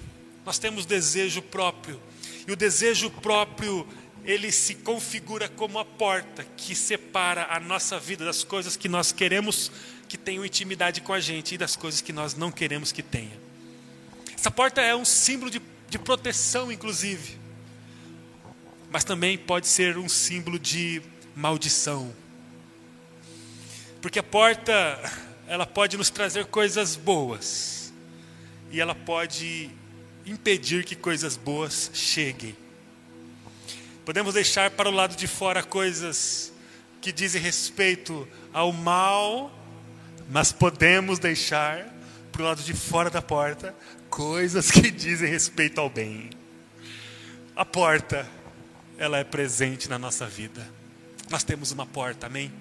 Nós 0.46 0.58
temos 0.58 0.86
desejo 0.86 1.42
próprio. 1.42 2.02
E 2.48 2.52
o 2.52 2.56
desejo 2.56 3.12
próprio, 3.12 3.88
ele 4.24 4.52
se 4.52 4.76
configura 4.76 5.48
como 5.50 5.80
a 5.80 5.86
porta 5.86 6.46
que 6.56 6.76
separa 6.76 7.48
a 7.50 7.60
nossa 7.60 8.00
vida 8.00 8.24
das 8.24 8.44
coisas 8.44 8.76
que 8.78 8.88
nós 8.88 9.12
queremos 9.12 9.72
que 10.08 10.18
tenham 10.18 10.46
intimidade 10.46 11.02
com 11.02 11.14
a 11.14 11.20
gente 11.20 11.56
e 11.56 11.58
das 11.58 11.76
coisas 11.76 12.02
que 12.02 12.14
nós 12.14 12.36
não 12.36 12.52
queremos 12.52 12.92
que 12.92 13.02
tenha. 13.02 13.40
Essa 14.36 14.52
porta 14.52 14.82
é 14.82 14.96
um 14.96 15.06
símbolo 15.06 15.50
de, 15.50 15.62
de 15.90 15.98
proteção, 15.98 16.72
inclusive. 16.72 17.38
Mas 18.92 19.04
também 19.04 19.38
pode 19.38 19.68
ser 19.68 19.98
um 19.98 20.10
símbolo 20.10 20.60
de 20.60 21.02
maldição. 21.36 22.14
Porque 24.02 24.20
a 24.20 24.24
porta, 24.24 24.74
ela 25.48 25.66
pode 25.66 25.96
nos 25.96 26.10
trazer 26.10 26.46
coisas 26.46 26.96
boas. 26.96 27.94
E 28.72 28.82
ela 28.82 28.96
pode 28.96 29.70
impedir 30.26 30.84
que 30.84 30.96
coisas 30.96 31.38
boas 31.38 31.90
cheguem. 31.94 32.56
Podemos 34.06 34.34
deixar 34.34 34.72
para 34.72 34.90
o 34.90 34.92
lado 34.92 35.16
de 35.16 35.28
fora 35.28 35.64
coisas 35.64 36.52
que 37.00 37.12
dizem 37.12 37.42
respeito 37.42 38.28
ao 38.54 38.72
mal, 38.72 39.52
mas 40.30 40.52
podemos 40.52 41.20
deixar 41.20 41.88
para 42.32 42.42
o 42.42 42.46
lado 42.46 42.62
de 42.64 42.74
fora 42.74 43.10
da 43.10 43.22
porta 43.22 43.76
coisas 44.10 44.70
que 44.72 44.92
dizem 44.92 45.30
respeito 45.30 45.80
ao 45.80 45.90
bem. 45.90 46.30
A 47.56 47.66
porta, 47.66 48.28
ela 48.98 49.18
é 49.18 49.24
presente 49.24 49.90
na 49.90 50.00
nossa 50.00 50.26
vida. 50.28 50.68
Nós 51.30 51.44
temos 51.44 51.72
uma 51.72 51.86
porta, 51.86 52.28
amém? 52.28 52.52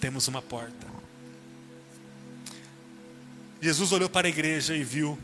temos 0.00 0.26
uma 0.26 0.40
porta. 0.40 0.88
Jesus 3.60 3.92
olhou 3.92 4.08
para 4.08 4.26
a 4.26 4.30
igreja 4.30 4.74
e 4.74 4.82
viu 4.82 5.18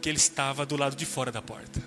que 0.00 0.08
ele 0.08 0.16
estava 0.16 0.64
do 0.64 0.76
lado 0.76 0.94
de 0.94 1.04
fora 1.04 1.32
da 1.32 1.42
porta. 1.42 1.82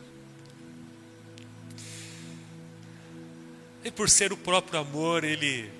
E 3.84 3.92
por 3.92 4.10
ser 4.10 4.32
o 4.32 4.38
próprio 4.38 4.80
amor, 4.80 5.24
ele 5.24 5.72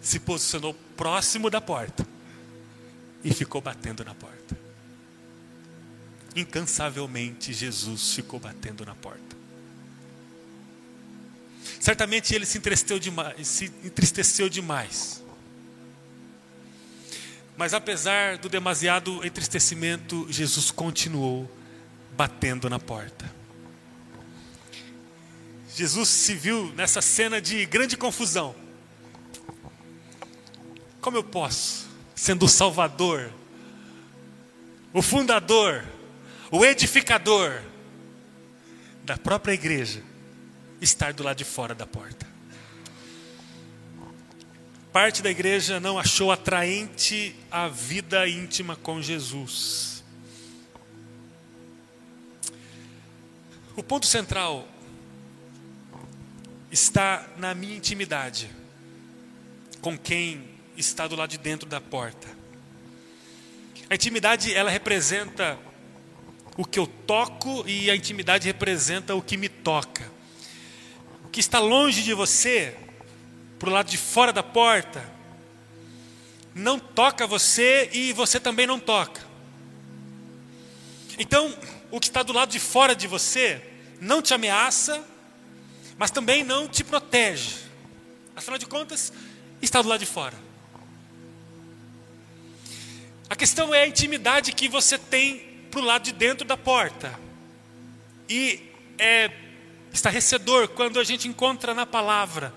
se 0.00 0.18
posicionou 0.18 0.74
próximo 0.96 1.50
da 1.50 1.60
porta 1.60 2.06
e 3.24 3.32
ficou 3.32 3.60
batendo 3.60 4.04
na 4.04 4.14
porta. 4.14 4.58
Incansavelmente, 6.34 7.52
Jesus 7.52 8.14
ficou 8.14 8.38
batendo 8.38 8.84
na 8.84 8.94
porta. 8.94 9.36
Certamente 11.80 12.34
ele 12.34 12.46
se 12.46 12.58
entristeceu 12.58 12.98
demais, 12.98 13.48
se 13.48 13.64
entristeceu 13.84 14.48
demais. 14.48 15.22
Mas 17.56 17.74
apesar 17.74 18.38
do 18.38 18.48
demasiado 18.48 19.24
entristecimento, 19.24 20.26
Jesus 20.30 20.70
continuou 20.70 21.50
batendo 22.16 22.70
na 22.70 22.78
porta. 22.78 23.39
Jesus 25.74 26.08
se 26.08 26.34
viu 26.34 26.72
nessa 26.74 27.00
cena 27.00 27.40
de 27.40 27.64
grande 27.66 27.96
confusão. 27.96 28.54
Como 31.00 31.16
eu 31.16 31.24
posso, 31.24 31.88
sendo 32.14 32.44
o 32.44 32.48
Salvador, 32.48 33.32
o 34.92 35.00
fundador, 35.00 35.84
o 36.50 36.64
edificador 36.64 37.62
da 39.04 39.16
própria 39.16 39.52
igreja, 39.52 40.02
estar 40.80 41.12
do 41.12 41.22
lado 41.22 41.36
de 41.36 41.44
fora 41.44 41.74
da 41.74 41.86
porta. 41.86 42.26
Parte 44.92 45.22
da 45.22 45.30
igreja 45.30 45.78
não 45.78 45.98
achou 45.98 46.32
atraente 46.32 47.34
a 47.50 47.68
vida 47.68 48.28
íntima 48.28 48.74
com 48.74 49.00
Jesus. 49.00 50.02
O 53.76 53.82
ponto 53.84 54.06
central 54.06 54.68
está 56.70 57.26
na 57.36 57.54
minha 57.54 57.76
intimidade 57.76 58.50
com 59.80 59.98
quem 59.98 60.48
está 60.76 61.06
do 61.06 61.16
lado 61.16 61.30
de 61.30 61.38
dentro 61.38 61.68
da 61.68 61.80
porta. 61.80 62.28
A 63.88 63.94
intimidade, 63.94 64.54
ela 64.54 64.70
representa 64.70 65.58
o 66.56 66.64
que 66.64 66.78
eu 66.78 66.86
toco 66.86 67.64
e 67.66 67.90
a 67.90 67.96
intimidade 67.96 68.46
representa 68.46 69.14
o 69.14 69.22
que 69.22 69.36
me 69.36 69.48
toca. 69.48 70.10
O 71.24 71.28
que 71.28 71.40
está 71.40 71.58
longe 71.58 72.02
de 72.02 72.14
você, 72.14 72.76
para 73.58 73.68
o 73.68 73.72
lado 73.72 73.90
de 73.90 73.96
fora 73.96 74.32
da 74.32 74.42
porta, 74.42 75.02
não 76.54 76.78
toca 76.78 77.26
você 77.26 77.88
e 77.92 78.12
você 78.12 78.38
também 78.38 78.66
não 78.66 78.78
toca. 78.78 79.22
Então, 81.18 81.56
o 81.90 81.98
que 81.98 82.06
está 82.06 82.22
do 82.22 82.32
lado 82.32 82.50
de 82.50 82.60
fora 82.60 82.94
de 82.94 83.06
você 83.06 83.60
não 84.00 84.22
te 84.22 84.32
ameaça, 84.32 85.04
mas 86.00 86.10
também 86.10 86.42
não 86.42 86.66
te 86.66 86.82
protege. 86.82 87.56
Afinal 88.34 88.56
de 88.56 88.64
contas, 88.64 89.12
está 89.60 89.82
do 89.82 89.88
lado 89.90 90.00
de 90.00 90.06
fora. 90.06 90.34
A 93.28 93.36
questão 93.36 93.74
é 93.74 93.82
a 93.82 93.86
intimidade 93.86 94.54
que 94.54 94.66
você 94.66 94.96
tem 94.96 95.40
para 95.70 95.78
o 95.78 95.84
lado 95.84 96.04
de 96.04 96.12
dentro 96.12 96.46
da 96.46 96.56
porta. 96.56 97.20
E 98.30 98.62
é 98.98 99.30
estarrecedor 99.92 100.68
quando 100.68 100.98
a 100.98 101.04
gente 101.04 101.28
encontra 101.28 101.74
na 101.74 101.84
palavra 101.84 102.54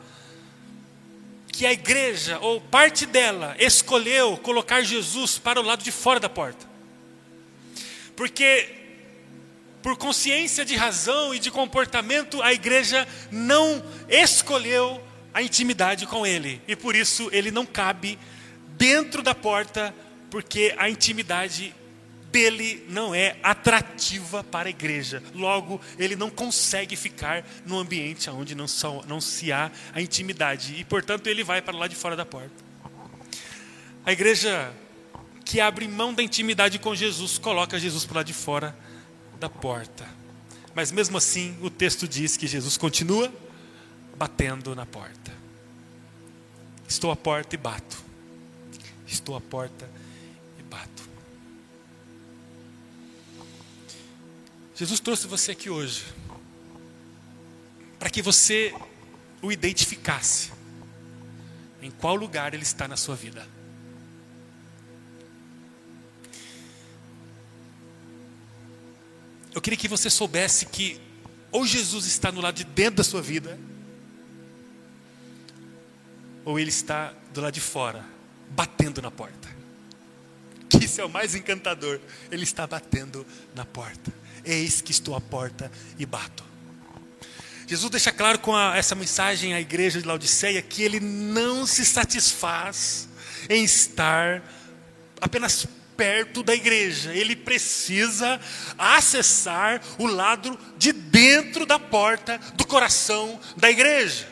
que 1.51 1.65
a 1.65 1.73
igreja, 1.73 2.39
ou 2.39 2.61
parte 2.61 3.05
dela, 3.05 3.57
escolheu 3.59 4.37
colocar 4.37 4.81
Jesus 4.83 5.37
para 5.37 5.59
o 5.59 5.63
lado 5.63 5.83
de 5.83 5.91
fora 5.91 6.17
da 6.17 6.29
porta. 6.29 6.65
Porque, 8.15 8.82
por 9.83 9.97
consciência 9.97 10.63
de 10.63 10.77
razão 10.77 11.35
e 11.35 11.39
de 11.39 11.51
comportamento, 11.51 12.41
a 12.41 12.53
igreja 12.53 13.05
não 13.29 13.83
escolheu 14.07 15.03
a 15.33 15.41
intimidade 15.41 16.07
com 16.07 16.25
Ele. 16.25 16.61
E 16.65 16.73
por 16.73 16.95
isso 16.95 17.29
ele 17.33 17.51
não 17.51 17.65
cabe 17.65 18.17
dentro 18.77 19.21
da 19.21 19.35
porta, 19.35 19.93
porque 20.31 20.73
a 20.77 20.89
intimidade 20.89 21.75
dele 22.31 22.85
não 22.87 23.13
é 23.13 23.35
atrativa 23.43 24.41
para 24.41 24.69
a 24.69 24.71
igreja. 24.71 25.21
Logo, 25.35 25.81
ele 25.99 26.15
não 26.15 26.29
consegue 26.29 26.95
ficar 26.95 27.45
no 27.65 27.77
ambiente 27.77 28.29
onde 28.29 28.55
não, 28.55 28.65
não 29.05 29.19
se 29.19 29.51
há 29.51 29.69
a 29.93 30.01
intimidade. 30.01 30.75
E, 30.79 30.85
portanto, 30.85 31.27
ele 31.27 31.43
vai 31.43 31.61
para 31.61 31.77
lá 31.77 31.87
de 31.87 31.95
fora 31.95 32.15
da 32.15 32.25
porta. 32.25 32.63
A 34.05 34.13
igreja 34.13 34.71
que 35.43 35.59
abre 35.59 35.89
mão 35.89 36.13
da 36.13 36.23
intimidade 36.23 36.79
com 36.79 36.95
Jesus, 36.95 37.37
coloca 37.37 37.77
Jesus 37.77 38.05
para 38.05 38.19
lá 38.19 38.23
de 38.23 38.33
fora 38.33 38.73
da 39.43 39.49
porta. 39.49 40.07
Mas 40.73 40.89
mesmo 40.89 41.17
assim, 41.17 41.57
o 41.61 41.69
texto 41.69 42.07
diz 42.07 42.37
que 42.37 42.47
Jesus 42.47 42.77
continua 42.77 43.31
batendo 44.15 44.73
na 44.73 44.85
porta. 44.85 45.33
Estou 46.87 47.11
à 47.11 47.15
porta 47.15 47.53
e 47.53 47.57
bato. 47.57 47.97
Estou 49.05 49.35
à 49.35 49.41
porta 49.41 49.89
e 50.57 50.63
bato. 50.63 51.03
Jesus 54.73 55.01
trouxe 55.01 55.27
você 55.27 55.51
aqui 55.51 55.69
hoje 55.69 56.05
para 57.99 58.09
que 58.09 58.21
você 58.21 58.73
o 59.41 59.51
identificasse 59.51 60.53
em 61.81 61.91
qual 61.91 62.15
lugar 62.15 62.53
ele 62.53 62.63
está 62.63 62.87
na 62.87 62.95
sua 62.95 63.15
vida. 63.15 63.45
Eu 69.53 69.61
queria 69.61 69.77
que 69.77 69.87
você 69.87 70.09
soubesse 70.09 70.65
que 70.65 70.99
ou 71.51 71.65
Jesus 71.65 72.07
está 72.07 72.31
no 72.31 72.41
lado 72.41 72.55
de 72.55 72.63
dentro 72.63 72.95
da 72.95 73.03
sua 73.03 73.21
vida, 73.21 73.59
ou 76.43 76.59
ele 76.59 76.69
está 76.69 77.13
do 77.31 77.41
lado 77.41 77.53
de 77.53 77.61
fora, 77.61 78.03
batendo 78.49 79.01
na 79.01 79.11
porta. 79.11 79.47
Que 80.67 80.85
isso 80.85 80.99
é 80.99 81.05
o 81.05 81.09
mais 81.09 81.35
encantador. 81.35 81.99
Ele 82.31 82.43
está 82.43 82.65
batendo 82.65 83.25
na 83.53 83.63
porta. 83.63 84.11
Eis 84.43 84.81
que 84.81 84.91
estou 84.91 85.15
à 85.15 85.21
porta 85.21 85.71
e 85.99 86.05
bato. 86.05 86.43
Jesus 87.67 87.89
deixa 87.91 88.11
claro 88.11 88.39
com 88.39 88.55
a, 88.55 88.75
essa 88.75 88.95
mensagem 88.95 89.53
à 89.53 89.61
igreja 89.61 90.01
de 90.01 90.07
Laodiceia 90.07 90.61
que 90.61 90.81
ele 90.81 90.99
não 90.99 91.65
se 91.65 91.85
satisfaz 91.85 93.07
em 93.49 93.63
estar 93.63 94.43
apenas 95.21 95.67
perto 95.95 96.43
da 96.43 96.53
igreja, 96.53 97.13
ele 97.13 97.35
precisa 97.35 98.39
acessar 98.77 99.81
o 99.97 100.05
lado 100.05 100.57
de 100.77 100.91
dentro 100.91 101.65
da 101.65 101.79
porta 101.79 102.39
do 102.55 102.65
coração 102.65 103.39
da 103.55 103.69
igreja. 103.69 104.27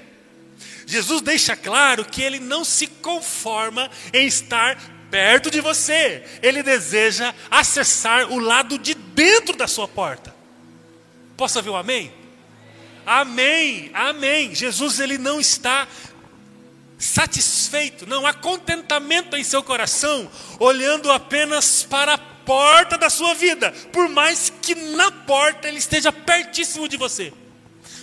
Jesus 0.85 1.21
deixa 1.21 1.55
claro 1.55 2.03
que 2.03 2.21
ele 2.21 2.39
não 2.39 2.65
se 2.65 2.87
conforma 2.87 3.89
em 4.13 4.27
estar 4.27 4.77
perto 5.09 5.51
de 5.51 5.59
você, 5.59 6.23
ele 6.41 6.63
deseja 6.63 7.33
acessar 7.49 8.31
o 8.31 8.39
lado 8.39 8.77
de 8.77 8.93
dentro 8.93 9.55
da 9.55 9.67
sua 9.67 9.87
porta. 9.87 10.33
Posso 11.35 11.59
ouvir 11.59 11.69
um 11.69 11.75
amém? 11.75 12.13
Amém, 13.05 13.89
amém. 13.93 14.53
Jesus 14.53 14.99
ele 14.99 15.17
não 15.17 15.39
está 15.39 15.87
satisfeito, 17.01 18.05
não 18.05 18.25
há 18.25 18.33
contentamento 18.33 19.35
em 19.35 19.43
seu 19.43 19.63
coração, 19.63 20.29
olhando 20.59 21.11
apenas 21.11 21.83
para 21.83 22.13
a 22.13 22.17
porta 22.17 22.97
da 22.97 23.09
sua 23.09 23.33
vida, 23.33 23.71
por 23.91 24.07
mais 24.07 24.51
que 24.61 24.75
na 24.75 25.11
porta 25.11 25.67
ele 25.67 25.79
esteja 25.79 26.11
pertíssimo 26.11 26.87
de 26.87 26.97
você. 26.97 27.33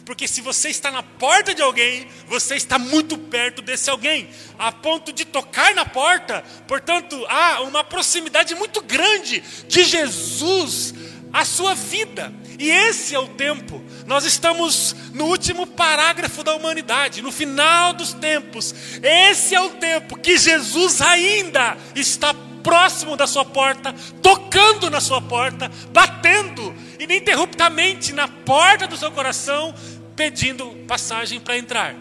Porque 0.04 0.26
se 0.26 0.40
você 0.40 0.70
está 0.70 0.90
na 0.90 1.02
porta 1.02 1.54
de 1.54 1.60
alguém, 1.60 2.08
você 2.26 2.56
está 2.56 2.78
muito 2.78 3.18
perto 3.18 3.60
desse 3.60 3.90
alguém, 3.90 4.30
a 4.58 4.72
ponto 4.72 5.12
de 5.12 5.24
tocar 5.26 5.74
na 5.74 5.84
porta. 5.84 6.42
Portanto, 6.66 7.26
há 7.28 7.60
uma 7.60 7.84
proximidade 7.84 8.54
muito 8.54 8.80
grande 8.80 9.40
de 9.68 9.84
Jesus 9.84 10.94
à 11.30 11.44
sua 11.44 11.74
vida. 11.74 12.32
E 12.58 12.70
esse 12.70 13.14
é 13.14 13.18
o 13.18 13.28
tempo. 13.28 13.84
Nós 14.08 14.24
estamos 14.24 14.96
no 15.12 15.26
último 15.26 15.66
parágrafo 15.66 16.42
da 16.42 16.54
humanidade, 16.54 17.20
no 17.20 17.30
final 17.30 17.92
dos 17.92 18.14
tempos. 18.14 18.74
Esse 19.02 19.54
é 19.54 19.60
o 19.60 19.68
tempo 19.72 20.18
que 20.18 20.38
Jesus 20.38 21.02
ainda 21.02 21.76
está 21.94 22.32
próximo 22.62 23.18
da 23.18 23.26
sua 23.26 23.44
porta, 23.44 23.94
tocando 24.22 24.88
na 24.88 24.98
sua 24.98 25.20
porta, 25.20 25.70
batendo 25.92 26.74
ininterruptamente 26.98 28.14
na 28.14 28.26
porta 28.26 28.86
do 28.86 28.96
seu 28.96 29.12
coração, 29.12 29.74
pedindo 30.16 30.64
passagem 30.88 31.38
para 31.38 31.58
entrar. 31.58 31.94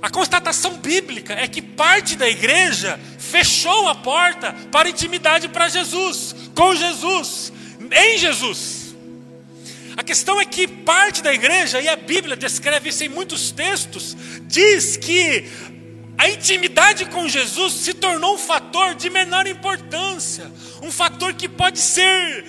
A 0.00 0.08
constatação 0.08 0.74
bíblica 0.76 1.34
é 1.34 1.48
que 1.48 1.60
parte 1.60 2.14
da 2.14 2.28
igreja 2.28 2.98
fechou 3.18 3.88
a 3.88 3.94
porta 3.96 4.54
para 4.70 4.88
intimidade 4.88 5.48
para 5.48 5.68
Jesus, 5.68 6.32
com 6.54 6.76
Jesus, 6.76 7.52
em 7.90 8.18
Jesus. 8.18 8.87
A 9.98 10.04
questão 10.04 10.40
é 10.40 10.44
que 10.44 10.68
parte 10.68 11.20
da 11.24 11.34
igreja, 11.34 11.80
e 11.80 11.88
a 11.88 11.96
Bíblia 11.96 12.36
descreve 12.36 12.90
isso 12.90 13.02
em 13.02 13.08
muitos 13.08 13.50
textos, 13.50 14.16
diz 14.42 14.96
que 14.96 15.44
a 16.16 16.30
intimidade 16.30 17.06
com 17.06 17.28
Jesus 17.28 17.72
se 17.72 17.92
tornou 17.94 18.36
um 18.36 18.38
fator 18.38 18.94
de 18.94 19.10
menor 19.10 19.48
importância, 19.48 20.52
um 20.80 20.92
fator 20.92 21.34
que 21.34 21.48
pode 21.48 21.80
ser 21.80 22.46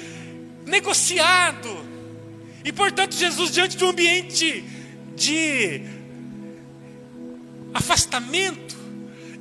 negociado, 0.64 1.84
e 2.64 2.72
portanto, 2.72 3.16
Jesus, 3.16 3.50
diante 3.50 3.76
de 3.76 3.84
um 3.84 3.90
ambiente 3.90 4.64
de 5.16 5.82
afastamento, 7.74 8.78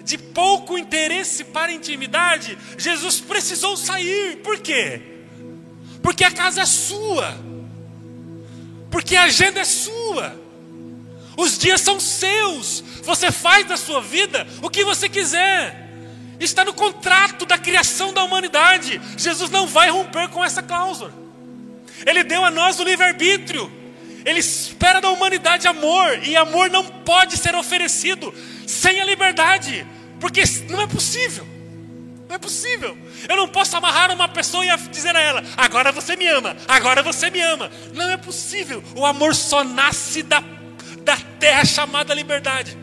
de 0.02 0.16
pouco 0.16 0.78
interesse 0.78 1.44
para 1.44 1.72
a 1.72 1.74
intimidade, 1.74 2.56
Jesus 2.78 3.20
precisou 3.20 3.76
sair. 3.76 4.38
Por 4.38 4.60
quê? 4.60 5.02
Porque 6.02 6.24
a 6.24 6.30
casa 6.30 6.62
é 6.62 6.66
sua, 6.66 7.47
porque 8.90 9.16
a 9.16 9.24
agenda 9.24 9.60
é 9.60 9.64
sua, 9.64 10.38
os 11.36 11.56
dias 11.56 11.80
são 11.80 12.00
seus, 12.00 12.82
você 13.02 13.30
faz 13.30 13.66
da 13.66 13.76
sua 13.76 14.00
vida 14.00 14.46
o 14.62 14.68
que 14.68 14.84
você 14.84 15.08
quiser. 15.08 15.86
Está 16.40 16.64
no 16.64 16.72
contrato 16.72 17.44
da 17.46 17.58
criação 17.58 18.12
da 18.12 18.22
humanidade. 18.22 19.00
Jesus 19.16 19.50
não 19.50 19.66
vai 19.66 19.90
romper 19.90 20.28
com 20.28 20.44
essa 20.44 20.62
cláusula. 20.62 21.12
Ele 22.06 22.22
deu 22.22 22.44
a 22.44 22.50
nós 22.50 22.78
o 22.78 22.84
livre-arbítrio. 22.84 23.70
Ele 24.24 24.40
espera 24.40 25.00
da 25.00 25.10
humanidade 25.10 25.66
amor, 25.66 26.20
e 26.22 26.36
amor 26.36 26.70
não 26.70 26.84
pode 26.84 27.36
ser 27.36 27.54
oferecido 27.54 28.32
sem 28.66 29.00
a 29.00 29.04
liberdade, 29.04 29.86
porque 30.20 30.42
não 30.68 30.80
é 30.80 30.86
possível. 30.86 31.46
Não 32.28 32.36
é 32.36 32.38
possível. 32.38 32.96
Eu 33.28 33.36
não 33.36 33.48
posso 33.48 33.76
amarrar 33.76 34.12
uma 34.12 34.28
pessoa 34.28 34.64
e 34.64 34.76
dizer 34.88 35.16
a 35.16 35.20
ela: 35.20 35.42
agora 35.56 35.90
você 35.90 36.14
me 36.14 36.26
ama, 36.26 36.56
agora 36.68 37.02
você 37.02 37.30
me 37.30 37.40
ama. 37.40 37.70
Não 37.94 38.10
é 38.10 38.16
possível. 38.16 38.84
O 38.94 39.06
amor 39.06 39.34
só 39.34 39.64
nasce 39.64 40.22
da, 40.22 40.42
da 41.00 41.16
terra 41.40 41.64
chamada 41.64 42.12
liberdade. 42.12 42.76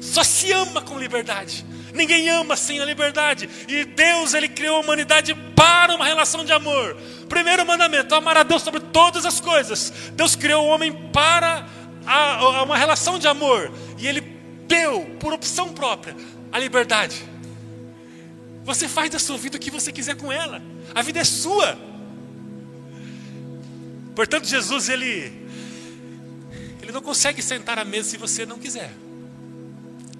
Só 0.00 0.22
se 0.22 0.52
ama 0.52 0.80
com 0.80 0.98
liberdade. 0.98 1.66
Ninguém 1.92 2.28
ama 2.28 2.56
sem 2.56 2.78
a 2.78 2.84
liberdade. 2.84 3.48
E 3.66 3.84
Deus, 3.84 4.34
Ele 4.34 4.48
criou 4.48 4.76
a 4.76 4.80
humanidade 4.80 5.34
para 5.56 5.94
uma 5.94 6.04
relação 6.04 6.44
de 6.44 6.52
amor. 6.52 6.96
Primeiro 7.28 7.66
mandamento: 7.66 8.14
amar 8.14 8.36
a 8.36 8.44
Deus 8.44 8.62
sobre 8.62 8.80
todas 8.80 9.26
as 9.26 9.40
coisas. 9.40 9.92
Deus 10.12 10.36
criou 10.36 10.64
o 10.64 10.68
homem 10.68 10.92
para 11.12 11.66
a, 12.06 12.36
a 12.36 12.62
uma 12.62 12.76
relação 12.76 13.18
de 13.18 13.26
amor 13.26 13.72
e 13.98 14.06
ele 14.06 14.20
deu, 14.66 15.16
por 15.18 15.32
opção 15.32 15.72
própria, 15.72 16.14
a 16.52 16.58
liberdade. 16.58 17.35
Você 18.66 18.88
faz 18.88 19.08
da 19.08 19.18
sua 19.20 19.38
vida 19.38 19.56
o 19.56 19.60
que 19.60 19.70
você 19.70 19.92
quiser 19.92 20.16
com 20.16 20.32
ela. 20.32 20.60
A 20.92 21.00
vida 21.00 21.20
é 21.20 21.24
sua. 21.24 21.78
Portanto, 24.12 24.44
Jesus, 24.48 24.88
ele, 24.88 25.32
ele 26.82 26.90
não 26.90 27.00
consegue 27.00 27.40
sentar 27.40 27.78
à 27.78 27.84
mesa 27.84 28.10
se 28.10 28.16
você 28.16 28.44
não 28.44 28.58
quiser. 28.58 28.90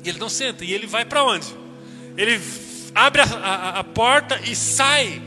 E 0.05 0.09
ele 0.09 0.21
não 0.21 0.29
senta. 0.29 0.65
E 0.65 0.73
ele 0.73 0.87
vai 0.87 1.05
para 1.05 1.25
onde? 1.25 1.53
Ele 2.17 2.41
abre 2.95 3.23
a, 3.23 3.25
a, 3.25 3.79
a 3.81 3.85
porta 3.85 4.41
e 4.45 4.55
sai 4.55 5.21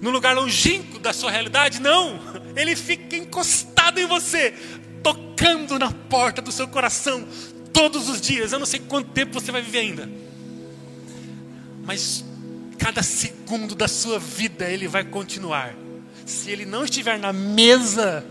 no 0.00 0.10
lugar 0.10 0.34
longínquo 0.34 0.98
da 0.98 1.12
sua 1.12 1.30
realidade? 1.30 1.80
Não. 1.80 2.18
Ele 2.56 2.74
fica 2.74 3.16
encostado 3.16 4.00
em 4.00 4.06
você, 4.06 4.52
tocando 5.00 5.78
na 5.78 5.92
porta 5.92 6.42
do 6.42 6.50
seu 6.50 6.66
coração 6.66 7.24
todos 7.72 8.08
os 8.08 8.20
dias. 8.20 8.52
Eu 8.52 8.58
não 8.58 8.66
sei 8.66 8.80
quanto 8.80 9.10
tempo 9.10 9.32
você 9.32 9.52
vai 9.52 9.62
viver 9.62 9.78
ainda. 9.78 10.27
Mas 11.88 12.22
cada 12.78 13.02
segundo 13.02 13.74
da 13.74 13.88
sua 13.88 14.18
vida 14.18 14.68
ele 14.68 14.86
vai 14.86 15.02
continuar. 15.02 15.74
Se 16.26 16.50
ele 16.50 16.66
não 16.66 16.84
estiver 16.84 17.18
na 17.18 17.32
mesa 17.32 18.22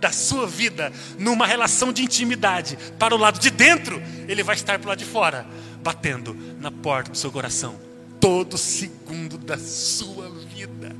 da 0.00 0.10
sua 0.10 0.48
vida, 0.48 0.92
numa 1.16 1.46
relação 1.46 1.92
de 1.92 2.02
intimidade, 2.02 2.76
para 2.98 3.14
o 3.14 3.18
lado 3.18 3.38
de 3.38 3.50
dentro, 3.50 4.02
ele 4.26 4.42
vai 4.42 4.56
estar 4.56 4.80
para 4.80 4.86
o 4.86 4.88
lado 4.88 4.98
de 4.98 5.04
fora, 5.04 5.46
batendo 5.80 6.36
na 6.58 6.72
porta 6.72 7.12
do 7.12 7.16
seu 7.16 7.30
coração, 7.30 7.78
todo 8.20 8.58
segundo 8.58 9.38
da 9.38 9.58
sua 9.58 10.28
vida. 10.28 10.96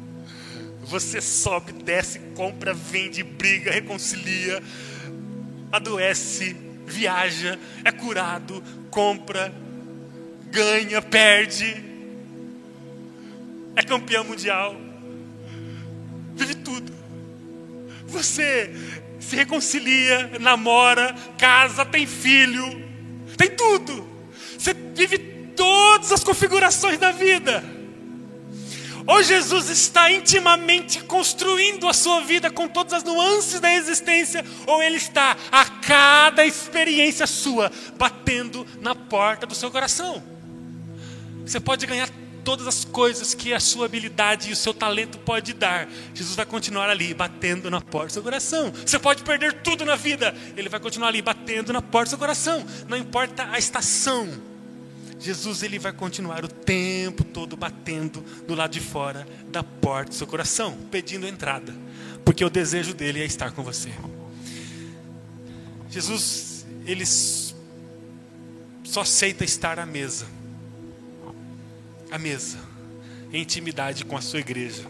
Você 0.84 1.20
sobe, 1.20 1.72
desce, 1.72 2.20
compra, 2.36 2.72
vende, 2.72 3.24
briga, 3.24 3.72
reconcilia, 3.72 4.62
adoece, 5.72 6.54
viaja, 6.86 7.58
é 7.84 7.90
curado, 7.90 8.62
compra, 8.88 9.52
ganha, 10.52 11.02
perde, 11.02 11.93
é 13.76 13.82
campeão 13.82 14.24
mundial, 14.24 14.76
vive 16.34 16.54
tudo. 16.56 16.92
Você 18.06 18.72
se 19.18 19.34
reconcilia, 19.36 20.38
namora, 20.40 21.14
casa, 21.38 21.84
tem 21.84 22.06
filho, 22.06 22.64
tem 23.36 23.50
tudo. 23.50 24.08
Você 24.58 24.74
vive 24.74 25.18
todas 25.56 26.12
as 26.12 26.22
configurações 26.22 26.98
da 26.98 27.10
vida. 27.10 27.64
Ou 29.06 29.22
Jesus 29.22 29.68
está 29.68 30.10
intimamente 30.10 31.00
construindo 31.04 31.86
a 31.88 31.92
sua 31.92 32.22
vida 32.22 32.50
com 32.50 32.66
todas 32.66 32.94
as 32.94 33.04
nuances 33.04 33.60
da 33.60 33.74
existência, 33.74 34.44
ou 34.66 34.82
ele 34.82 34.96
está 34.96 35.36
a 35.52 35.64
cada 35.66 36.44
experiência 36.46 37.26
sua 37.26 37.70
batendo 37.98 38.66
na 38.80 38.94
porta 38.94 39.46
do 39.46 39.54
seu 39.54 39.70
coração. 39.70 40.22
Você 41.44 41.60
pode 41.60 41.84
ganhar 41.86 42.08
todas 42.44 42.66
as 42.66 42.84
coisas 42.84 43.34
que 43.34 43.52
a 43.52 43.60
sua 43.60 43.86
habilidade 43.86 44.50
e 44.50 44.52
o 44.52 44.56
seu 44.56 44.74
talento 44.74 45.18
pode 45.18 45.52
dar. 45.52 45.88
Jesus 46.14 46.36
vai 46.36 46.46
continuar 46.46 46.90
ali 46.90 47.14
batendo 47.14 47.70
na 47.70 47.80
porta 47.80 48.08
do 48.08 48.12
seu 48.12 48.22
coração. 48.22 48.70
Você 48.70 48.98
pode 48.98 49.22
perder 49.22 49.54
tudo 49.62 49.84
na 49.84 49.96
vida, 49.96 50.34
ele 50.56 50.68
vai 50.68 50.78
continuar 50.78 51.08
ali 51.08 51.22
batendo 51.22 51.72
na 51.72 51.82
porta 51.82 52.06
do 52.06 52.10
seu 52.10 52.18
coração. 52.18 52.64
Não 52.88 52.96
importa 52.96 53.48
a 53.50 53.58
estação 53.58 54.54
Jesus 55.24 55.62
ele 55.62 55.78
vai 55.78 55.90
continuar 55.90 56.44
o 56.44 56.48
tempo 56.48 57.24
todo 57.24 57.56
batendo 57.56 58.20
do 58.46 58.54
lado 58.54 58.72
de 58.72 58.80
fora 58.80 59.26
da 59.48 59.62
porta 59.62 60.10
do 60.10 60.14
seu 60.14 60.26
coração, 60.26 60.76
pedindo 60.90 61.26
entrada, 61.26 61.74
porque 62.26 62.44
o 62.44 62.50
desejo 62.50 62.92
dele 62.92 63.22
é 63.22 63.24
estar 63.24 63.52
com 63.52 63.62
você. 63.62 63.90
Jesus 65.88 66.66
ele 66.84 67.06
só 68.84 69.00
aceita 69.00 69.44
estar 69.44 69.78
à 69.78 69.86
mesa, 69.86 70.26
à 72.14 72.18
mesa, 72.18 72.58
em 73.32 73.42
intimidade 73.42 74.04
com 74.04 74.16
a 74.16 74.20
sua 74.20 74.38
igreja. 74.38 74.84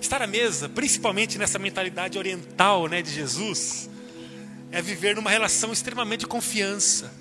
Estar 0.00 0.22
à 0.22 0.26
mesa, 0.26 0.68
principalmente 0.68 1.36
nessa 1.38 1.58
mentalidade 1.58 2.16
oriental, 2.16 2.86
né, 2.86 3.02
de 3.02 3.12
Jesus, 3.12 3.90
é 4.70 4.80
viver 4.80 5.16
numa 5.16 5.30
relação 5.30 5.72
extremamente 5.72 6.20
de 6.20 6.26
confiança 6.26 7.12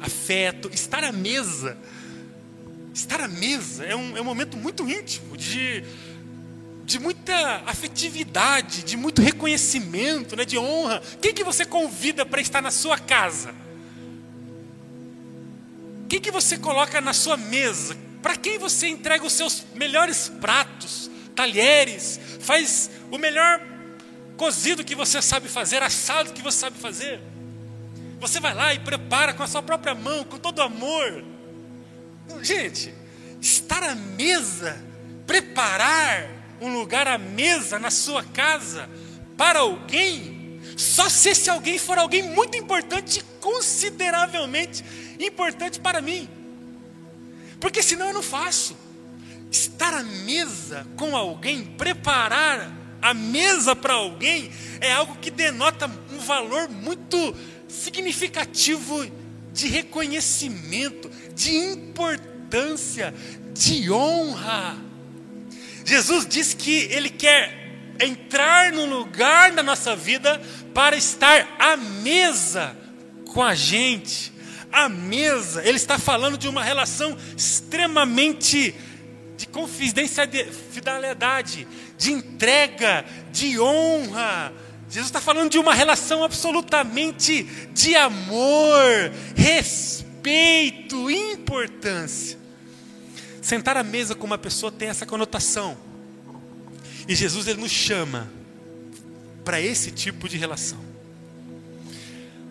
afeto, 0.00 0.70
estar 0.72 1.04
à 1.04 1.12
mesa. 1.12 1.76
Estar 2.92 3.20
à 3.20 3.28
mesa 3.28 3.84
é 3.84 3.94
um, 3.94 4.16
é 4.16 4.20
um 4.20 4.24
momento 4.24 4.56
muito 4.56 4.88
íntimo, 4.88 5.36
de, 5.36 5.84
de 6.84 6.98
muita 6.98 7.62
afetividade, 7.64 8.82
de 8.82 8.96
muito 8.96 9.22
reconhecimento, 9.22 10.34
né, 10.34 10.44
de 10.44 10.58
honra. 10.58 11.00
Quem 11.22 11.32
que 11.32 11.44
você 11.44 11.64
convida 11.64 12.26
para 12.26 12.40
estar 12.40 12.60
na 12.60 12.72
sua 12.72 12.98
casa? 12.98 13.54
Quem 16.08 16.20
que 16.20 16.30
você 16.30 16.56
coloca 16.56 17.00
na 17.00 17.12
sua 17.12 17.36
mesa? 17.36 17.96
Para 18.22 18.34
quem 18.34 18.58
você 18.58 18.88
entrega 18.88 19.24
os 19.24 19.32
seus 19.32 19.64
melhores 19.74 20.28
pratos, 20.28 21.10
talheres, 21.36 22.18
faz 22.40 22.90
o 23.10 23.18
melhor 23.18 23.60
cozido 24.36 24.84
que 24.84 24.94
você 24.94 25.20
sabe 25.20 25.48
fazer, 25.48 25.82
assado 25.82 26.32
que 26.32 26.42
você 26.42 26.58
sabe 26.58 26.78
fazer? 26.78 27.20
Você 28.20 28.40
vai 28.40 28.54
lá 28.54 28.72
e 28.72 28.78
prepara 28.78 29.34
com 29.34 29.42
a 29.42 29.46
sua 29.46 29.62
própria 29.62 29.94
mão, 29.94 30.24
com 30.24 30.38
todo 30.38 30.62
amor. 30.62 31.24
Gente, 32.42 32.92
estar 33.40 33.82
à 33.82 33.94
mesa, 33.94 34.82
preparar 35.26 36.28
um 36.60 36.72
lugar 36.72 37.06
à 37.06 37.18
mesa 37.18 37.78
na 37.78 37.90
sua 37.90 38.24
casa 38.24 38.88
para 39.36 39.60
alguém, 39.60 40.60
só 40.76 41.08
se 41.08 41.28
esse 41.30 41.48
alguém 41.48 41.78
for 41.78 41.98
alguém 41.98 42.22
muito 42.22 42.56
importante, 42.56 43.22
consideravelmente 43.40 44.84
importante 45.18 45.80
para 45.80 46.00
mim. 46.00 46.28
Porque 47.60 47.82
senão 47.82 48.08
eu 48.08 48.14
não 48.14 48.22
faço. 48.22 48.76
Estar 49.50 49.94
à 49.94 50.02
mesa 50.02 50.86
com 50.96 51.16
alguém, 51.16 51.64
preparar 51.64 52.70
a 53.00 53.14
mesa 53.14 53.74
para 53.74 53.94
alguém, 53.94 54.50
é 54.80 54.92
algo 54.92 55.16
que 55.16 55.30
denota 55.30 55.90
um 56.12 56.18
valor 56.18 56.68
muito 56.68 57.34
significativo 57.68 59.06
de 59.52 59.68
reconhecimento, 59.68 61.10
de 61.34 61.54
importância, 61.54 63.14
de 63.54 63.90
honra. 63.90 64.76
Jesus 65.84 66.26
diz 66.26 66.54
que 66.54 66.88
Ele 66.90 67.08
quer 67.08 67.58
entrar 68.00 68.72
no 68.72 68.84
lugar 68.84 69.52
da 69.52 69.62
nossa 69.62 69.96
vida 69.96 70.40
para 70.74 70.96
estar 70.96 71.56
à 71.58 71.76
mesa 71.76 72.76
com 73.32 73.42
a 73.42 73.54
gente. 73.54 74.32
À 74.70 74.88
mesa, 74.88 75.64
Ele 75.64 75.76
está 75.76 75.98
falando 75.98 76.38
de 76.38 76.48
uma 76.48 76.62
relação 76.62 77.16
extremamente 77.36 78.74
de 79.36 79.46
confidencialidade, 79.46 81.66
de 81.96 82.12
entrega, 82.12 83.04
de 83.32 83.58
honra 83.60 84.52
Jesus 84.90 85.08
está 85.08 85.20
falando 85.20 85.50
de 85.50 85.58
uma 85.58 85.74
relação 85.74 86.24
absolutamente 86.24 87.42
de 87.74 87.94
amor, 87.94 89.12
respeito, 89.36 91.10
importância. 91.10 92.38
Sentar 93.42 93.76
à 93.76 93.82
mesa 93.82 94.14
com 94.14 94.26
uma 94.26 94.38
pessoa 94.38 94.72
tem 94.72 94.88
essa 94.88 95.04
conotação. 95.04 95.76
E 97.06 97.14
Jesus 97.14 97.46
ele 97.46 97.60
nos 97.60 97.70
chama 97.70 98.30
para 99.44 99.60
esse 99.60 99.90
tipo 99.90 100.26
de 100.26 100.38
relação. 100.38 100.87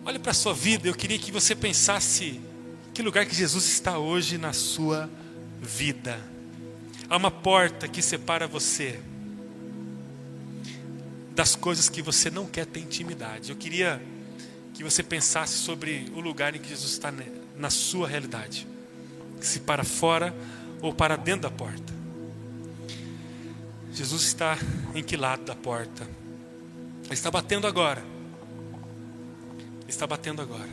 Olha 0.08 0.22
para 0.22 0.32
a 0.32 0.34
sua 0.34 0.54
vida, 0.54 0.88
eu 0.88 0.96
queria 0.96 1.20
que 1.20 1.34
você 1.34 1.54
pensasse 1.54 2.40
que 2.94 3.02
lugar 3.02 3.26
que 3.26 3.36
Jesus 3.36 3.66
está 3.66 4.00
hoje 4.00 4.38
na 4.38 4.54
sua 4.54 5.10
vida. 5.62 6.18
Há 7.10 7.18
uma 7.18 7.30
porta 7.30 7.90
que 7.90 8.02
separa 8.02 8.48
você 8.48 9.02
das 11.36 11.58
coisas 11.58 11.90
que 11.90 12.02
você 12.02 12.32
não 12.32 12.46
quer 12.46 12.66
ter 12.66 12.80
intimidade. 12.80 13.50
Eu 13.50 13.58
queria 13.58 14.02
que 14.74 14.82
você 14.82 15.04
pensasse 15.04 15.58
sobre 15.58 16.10
o 16.16 16.22
lugar 16.22 16.56
em 16.56 16.60
que 16.60 16.70
Jesus 16.70 16.94
está 16.94 17.14
na 17.58 17.70
sua 17.70 18.08
realidade, 18.08 18.66
se 19.42 19.60
para 19.60 19.84
fora 19.84 20.34
ou 20.82 20.94
para 20.94 21.18
dentro 21.18 21.42
da 21.42 21.52
porta. 21.52 21.94
Jesus 23.92 24.22
está 24.22 24.58
em 24.96 25.04
que 25.04 25.18
lado 25.18 25.44
da 25.44 25.54
porta? 25.54 26.08
Ele 27.04 27.14
está 27.14 27.30
batendo 27.30 27.68
agora. 27.68 28.17
Está 29.88 30.06
batendo 30.06 30.42
agora. 30.42 30.70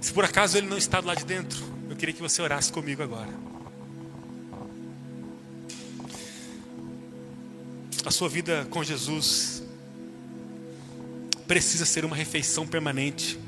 Se 0.00 0.12
por 0.12 0.24
acaso 0.24 0.56
ele 0.56 0.66
não 0.66 0.78
está 0.78 1.00
do 1.00 1.06
lado 1.06 1.18
de 1.18 1.24
dentro, 1.24 1.62
eu 1.88 1.96
queria 1.96 2.14
que 2.14 2.22
você 2.22 2.40
orasse 2.40 2.72
comigo 2.72 3.02
agora. 3.02 3.50
a 8.04 8.10
sua 8.10 8.28
vida 8.28 8.66
com 8.70 8.82
Jesus 8.82 9.62
precisa 11.46 11.84
ser 11.84 12.04
uma 12.04 12.16
refeição 12.16 12.66
permanente 12.66 13.38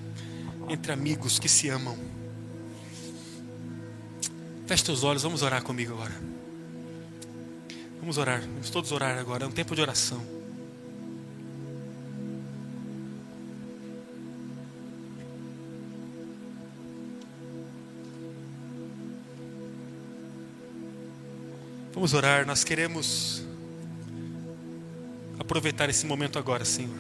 entre 0.69 0.93
amigos 0.93 1.39
que 1.39 1.49
se 1.49 1.69
amam. 1.69 1.99
Feche 4.67 4.85
teus 4.85 5.05
olhos, 5.05 5.23
vamos 5.23 5.43
orar 5.43 5.63
comigo 5.63 5.95
agora. 5.95 6.15
Vamos 8.01 8.19
orar, 8.19 8.41
vamos 8.41 8.71
todos 8.71 8.93
orar 8.93 9.19
agora, 9.19 9.45
é 9.45 9.47
um 9.49 9.53
tempo 9.53 9.75
de 9.75 9.81
oração. 9.81 10.42
Vamos 22.03 22.15
orar, 22.15 22.45
nós 22.45 22.65
queremos 22.65 23.45
aproveitar 25.39 25.89
esse 25.89 26.05
momento 26.05 26.37
agora, 26.37 26.65
Senhor. 26.65 26.99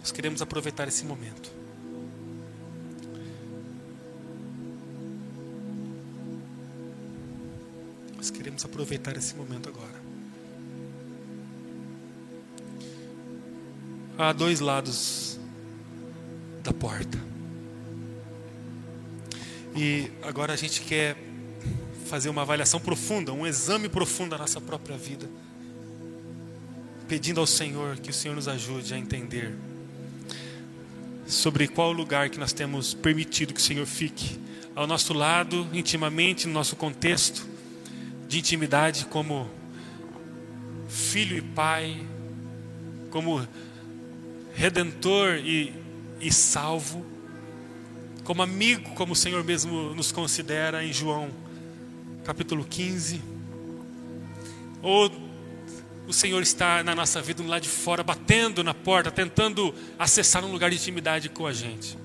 Nós 0.00 0.10
queremos 0.10 0.40
aproveitar 0.40 0.88
esse 0.88 1.04
momento. 1.04 1.52
Nós 8.16 8.30
queremos 8.30 8.64
aproveitar 8.64 9.14
esse 9.14 9.34
momento 9.34 9.68
agora. 9.68 10.00
Há 14.16 14.32
dois 14.32 14.60
lados 14.60 15.38
da 16.62 16.72
porta. 16.72 17.31
E 19.74 20.10
agora 20.22 20.52
a 20.52 20.56
gente 20.56 20.82
quer 20.82 21.16
fazer 22.06 22.28
uma 22.28 22.42
avaliação 22.42 22.78
profunda, 22.78 23.32
um 23.32 23.46
exame 23.46 23.88
profundo 23.88 24.30
da 24.30 24.38
nossa 24.38 24.60
própria 24.60 24.96
vida, 24.98 25.28
pedindo 27.08 27.40
ao 27.40 27.46
Senhor 27.46 27.96
que 27.96 28.10
o 28.10 28.12
Senhor 28.12 28.34
nos 28.34 28.48
ajude 28.48 28.92
a 28.92 28.98
entender 28.98 29.54
sobre 31.26 31.68
qual 31.68 31.90
lugar 31.90 32.28
que 32.28 32.38
nós 32.38 32.52
temos 32.52 32.92
permitido 32.92 33.54
que 33.54 33.60
o 33.60 33.62
Senhor 33.62 33.86
fique 33.86 34.38
ao 34.74 34.86
nosso 34.86 35.14
lado, 35.14 35.66
intimamente, 35.72 36.46
no 36.46 36.52
nosso 36.52 36.76
contexto 36.76 37.46
de 38.28 38.38
intimidade, 38.38 39.06
como 39.06 39.48
filho 40.88 41.36
e 41.36 41.42
pai, 41.42 42.06
como 43.10 43.46
redentor 44.54 45.36
e, 45.36 45.72
e 46.20 46.30
salvo 46.32 47.11
como 48.24 48.42
amigo, 48.42 48.90
como 48.94 49.12
o 49.12 49.16
Senhor 49.16 49.42
mesmo 49.42 49.94
nos 49.94 50.12
considera 50.12 50.84
em 50.84 50.92
João 50.92 51.30
capítulo 52.24 52.64
15. 52.64 53.20
Ou 54.80 55.10
o 56.06 56.12
Senhor 56.12 56.42
está 56.42 56.82
na 56.82 56.94
nossa 56.94 57.20
vida, 57.20 57.42
lá 57.44 57.58
de 57.58 57.68
fora, 57.68 58.02
batendo 58.02 58.62
na 58.62 58.74
porta, 58.74 59.10
tentando 59.10 59.74
acessar 59.98 60.44
um 60.44 60.52
lugar 60.52 60.70
de 60.70 60.76
intimidade 60.76 61.28
com 61.28 61.46
a 61.46 61.52
gente. 61.52 61.96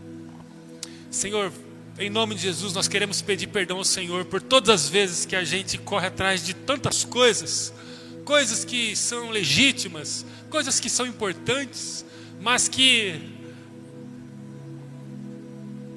Senhor, 1.09 1.51
em 1.99 2.09
nome 2.09 2.35
de 2.35 2.41
Jesus, 2.41 2.73
nós 2.73 2.87
queremos 2.87 3.21
pedir 3.21 3.47
perdão 3.47 3.77
ao 3.77 3.83
Senhor 3.83 4.25
por 4.25 4.41
todas 4.41 4.69
as 4.69 4.89
vezes 4.89 5.25
que 5.25 5.35
a 5.35 5.43
gente 5.43 5.77
corre 5.77 6.07
atrás 6.07 6.45
de 6.45 6.53
tantas 6.53 7.03
coisas, 7.03 7.73
coisas 8.23 8.63
que 8.63 8.95
são 8.95 9.29
legítimas, 9.29 10.25
coisas 10.49 10.79
que 10.79 10.89
são 10.89 11.07
importantes, 11.07 12.05
mas 12.39 12.67
que 12.67 13.36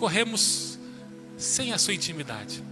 corremos 0.00 0.78
sem 1.36 1.74
a 1.74 1.78
sua 1.78 1.92
intimidade. 1.92 2.64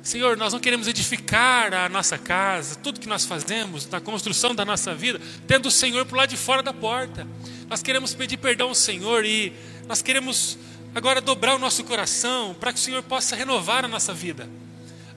Senhor, 0.00 0.36
nós 0.36 0.52
não 0.52 0.60
queremos 0.60 0.86
edificar 0.86 1.74
a 1.74 1.88
nossa 1.88 2.16
casa, 2.16 2.76
tudo 2.76 3.00
que 3.00 3.08
nós 3.08 3.24
fazemos, 3.24 3.84
na 3.88 4.00
construção 4.00 4.54
da 4.54 4.64
nossa 4.64 4.94
vida, 4.94 5.20
tendo 5.48 5.66
o 5.66 5.70
Senhor 5.70 6.06
por 6.06 6.16
lá 6.16 6.26
de 6.26 6.36
fora 6.36 6.62
da 6.62 6.72
porta. 6.72 7.26
Nós 7.68 7.82
queremos 7.82 8.14
pedir 8.14 8.36
perdão 8.36 8.68
ao 8.68 8.74
Senhor 8.74 9.24
e 9.24 9.52
nós 9.88 10.00
queremos 10.00 10.56
agora 10.94 11.20
dobrar 11.20 11.56
o 11.56 11.58
nosso 11.58 11.82
coração 11.82 12.54
para 12.54 12.72
que 12.72 12.78
o 12.78 12.82
Senhor 12.82 13.02
possa 13.02 13.34
renovar 13.34 13.84
a 13.84 13.88
nossa 13.88 14.14
vida. 14.14 14.48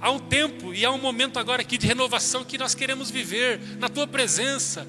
Há 0.02 0.10
um 0.10 0.20
tempo 0.20 0.74
e 0.74 0.84
há 0.84 0.92
um 0.92 1.00
momento 1.00 1.38
agora 1.38 1.62
aqui 1.62 1.78
de 1.78 1.86
renovação 1.86 2.44
que 2.44 2.58
nós 2.58 2.74
queremos 2.74 3.12
viver 3.12 3.60
na 3.78 3.90
tua 3.90 4.08
presença. 4.08 4.88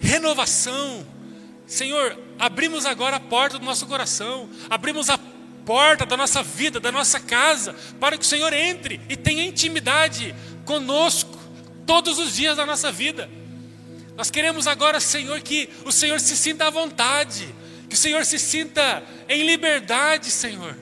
Renovação 0.00 1.06
Senhor, 1.68 2.18
abrimos 2.38 2.86
agora 2.86 3.16
a 3.16 3.20
porta 3.20 3.58
do 3.58 3.64
nosso 3.66 3.86
coração, 3.86 4.48
abrimos 4.70 5.10
a 5.10 5.18
porta 5.66 6.06
da 6.06 6.16
nossa 6.16 6.42
vida, 6.42 6.80
da 6.80 6.90
nossa 6.90 7.20
casa, 7.20 7.74
para 8.00 8.16
que 8.16 8.24
o 8.24 8.26
Senhor 8.26 8.50
entre 8.54 8.98
e 9.06 9.14
tenha 9.14 9.44
intimidade 9.44 10.34
conosco 10.64 11.38
todos 11.86 12.18
os 12.18 12.34
dias 12.34 12.56
da 12.56 12.64
nossa 12.64 12.90
vida. 12.90 13.28
Nós 14.16 14.30
queremos 14.30 14.66
agora, 14.66 14.98
Senhor, 14.98 15.38
que 15.42 15.68
o 15.84 15.92
Senhor 15.92 16.18
se 16.20 16.38
sinta 16.38 16.66
à 16.66 16.70
vontade, 16.70 17.54
que 17.86 17.94
o 17.94 17.98
Senhor 17.98 18.24
se 18.24 18.38
sinta 18.38 19.04
em 19.28 19.44
liberdade, 19.44 20.30
Senhor, 20.30 20.74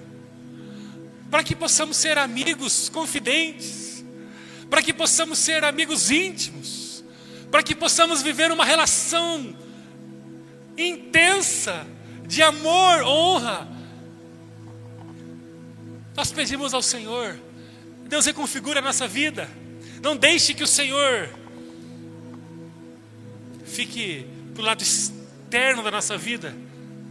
para 1.29 1.43
que 1.43 1.57
possamos 1.57 1.97
ser 1.97 2.17
amigos 2.17 2.89
confidentes, 2.89 4.05
para 4.71 4.81
que 4.81 4.93
possamos 4.93 5.41
ser 5.41 5.65
amigos 5.65 6.13
íntimos, 6.13 7.03
para 7.51 7.65
que 7.65 7.75
possamos 7.75 8.23
viver 8.23 8.53
uma 8.53 8.65
relação 8.65 9.66
intensa 10.77 11.87
de 12.27 12.43
amor, 12.43 13.03
honra. 13.03 13.69
Nós 16.15 16.33
pedimos 16.33 16.75
ao 16.75 16.83
Senhor, 16.83 17.39
Deus 18.09 18.27
reconfigura 18.27 18.81
a 18.81 18.83
nossa 18.83 19.07
vida. 19.07 19.49
Não 20.03 20.17
deixe 20.17 20.55
que 20.55 20.63
o 20.63 20.67
Senhor 20.67 21.29
fique 23.65 24.27
do 24.55 24.63
lado 24.63 24.83
externo 24.83 25.83
da 25.83 25.91
nossa 25.91 26.17
vida, 26.17 26.55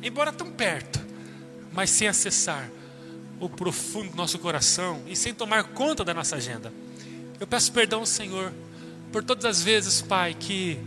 embora 0.02 0.32
tão 0.32 0.52
perto, 0.52 1.00
mas 1.72 1.90
sem 1.90 2.08
acessar 2.08 2.70
o 3.40 3.50
profundo 3.50 4.12
do 4.12 4.18
nosso 4.18 4.40
coração 4.40 5.04
e 5.08 5.16
sem 5.16 5.34
tomar 5.34 5.64
conta 5.66 6.04
da 6.04 6.14
nossa 6.14 6.38
agenda. 6.38 6.74
Eu 7.40 7.46
peço 7.46 7.72
perdão 7.72 8.00
ao 8.00 8.06
Senhor 8.06 8.52
por 9.12 9.24
todas 9.24 9.46
as 9.46 9.62
vezes, 9.62 10.02
Pai, 10.02 10.34
que 10.34 10.80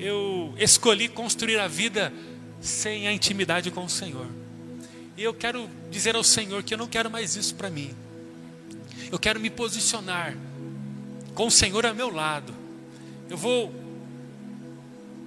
eu 0.00 0.54
escolhi 0.56 1.08
construir 1.08 1.58
a 1.58 1.68
vida 1.68 2.12
sem 2.60 3.06
a 3.06 3.12
intimidade 3.12 3.70
com 3.70 3.84
o 3.84 3.88
Senhor. 3.88 4.26
E 5.16 5.22
eu 5.22 5.34
quero 5.34 5.68
dizer 5.90 6.16
ao 6.16 6.24
Senhor 6.24 6.62
que 6.62 6.72
eu 6.72 6.78
não 6.78 6.86
quero 6.86 7.10
mais 7.10 7.36
isso 7.36 7.54
para 7.54 7.68
mim. 7.68 7.94
Eu 9.12 9.18
quero 9.18 9.38
me 9.38 9.50
posicionar 9.50 10.36
com 11.34 11.46
o 11.46 11.50
Senhor 11.50 11.84
ao 11.84 11.94
meu 11.94 12.10
lado. 12.10 12.54
Eu 13.28 13.36
vou 13.36 13.74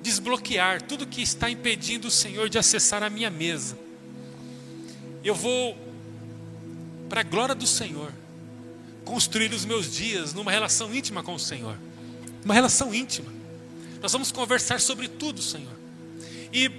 desbloquear 0.01 0.81
tudo 0.81 1.05
que 1.05 1.21
está 1.21 1.49
impedindo 1.49 2.07
o 2.07 2.11
Senhor 2.11 2.49
de 2.49 2.57
acessar 2.57 3.03
a 3.03 3.09
minha 3.09 3.29
mesa. 3.29 3.77
Eu 5.23 5.35
vou, 5.35 5.77
para 7.07 7.21
a 7.21 7.23
glória 7.23 7.55
do 7.55 7.67
Senhor, 7.67 8.11
construir 9.05 9.53
os 9.53 9.63
meus 9.63 9.91
dias 9.91 10.33
numa 10.33 10.51
relação 10.51 10.93
íntima 10.93 11.23
com 11.23 11.35
o 11.35 11.39
Senhor. 11.39 11.77
Uma 12.43 12.53
relação 12.53 12.93
íntima. 12.93 13.42
Nós 14.03 14.11
vamos 14.11 14.33
conversar 14.33 14.81
sobre 14.81 15.07
tudo, 15.07 15.41
Senhor. 15.41 15.71
E 16.51 16.69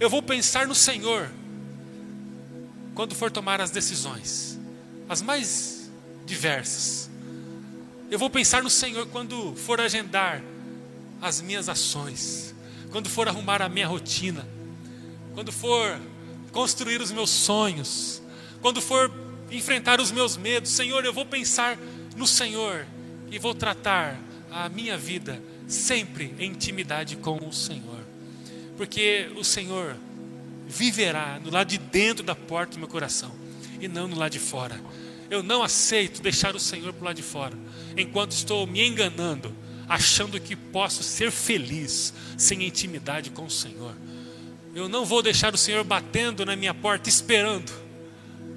eu 0.00 0.08
vou 0.08 0.22
pensar 0.22 0.66
no 0.66 0.74
Senhor 0.74 1.30
quando 2.94 3.14
for 3.14 3.30
tomar 3.30 3.60
as 3.60 3.70
decisões, 3.70 4.58
as 5.06 5.20
mais 5.20 5.90
diversas. 6.24 7.10
Eu 8.10 8.18
vou 8.18 8.30
pensar 8.30 8.62
no 8.62 8.70
Senhor 8.70 9.06
quando 9.08 9.54
for 9.54 9.82
agendar 9.82 10.42
as 11.20 11.42
minhas 11.42 11.68
ações, 11.68 12.54
quando 12.90 13.10
for 13.10 13.28
arrumar 13.28 13.60
a 13.60 13.68
minha 13.68 13.86
rotina, 13.86 14.48
quando 15.34 15.52
for 15.52 16.00
construir 16.52 17.02
os 17.02 17.12
meus 17.12 17.28
sonhos, 17.28 18.22
quando 18.62 18.80
for 18.80 19.12
enfrentar 19.50 20.00
os 20.00 20.10
meus 20.10 20.38
medos. 20.38 20.70
Senhor, 20.70 21.04
eu 21.04 21.12
vou 21.12 21.26
pensar 21.26 21.78
no 22.16 22.26
Senhor 22.26 22.86
e 23.30 23.38
vou 23.38 23.54
tratar 23.54 24.18
a 24.50 24.70
minha 24.70 24.96
vida 24.96 25.51
sempre 25.66 26.34
em 26.38 26.50
intimidade 26.50 27.16
com 27.16 27.36
o 27.36 27.52
Senhor, 27.52 28.00
porque 28.76 29.30
o 29.36 29.44
Senhor 29.44 29.96
viverá 30.66 31.40
no 31.42 31.50
lado 31.50 31.68
de 31.68 31.78
dentro 31.78 32.24
da 32.24 32.34
porta 32.34 32.72
do 32.74 32.78
meu 32.78 32.88
coração 32.88 33.32
e 33.80 33.88
não 33.88 34.08
no 34.08 34.16
lado 34.16 34.32
de 34.32 34.38
fora. 34.38 34.80
Eu 35.30 35.42
não 35.42 35.62
aceito 35.62 36.22
deixar 36.22 36.54
o 36.54 36.60
Senhor 36.60 36.92
para 36.92 37.06
lado 37.06 37.16
de 37.16 37.22
fora, 37.22 37.56
enquanto 37.96 38.32
estou 38.32 38.66
me 38.66 38.86
enganando, 38.86 39.54
achando 39.88 40.38
que 40.40 40.54
posso 40.54 41.02
ser 41.02 41.30
feliz 41.30 42.12
sem 42.36 42.62
intimidade 42.64 43.30
com 43.30 43.44
o 43.44 43.50
Senhor. 43.50 43.94
Eu 44.74 44.88
não 44.88 45.04
vou 45.04 45.22
deixar 45.22 45.54
o 45.54 45.58
Senhor 45.58 45.84
batendo 45.84 46.46
na 46.46 46.56
minha 46.56 46.72
porta, 46.72 47.08
esperando. 47.08 47.72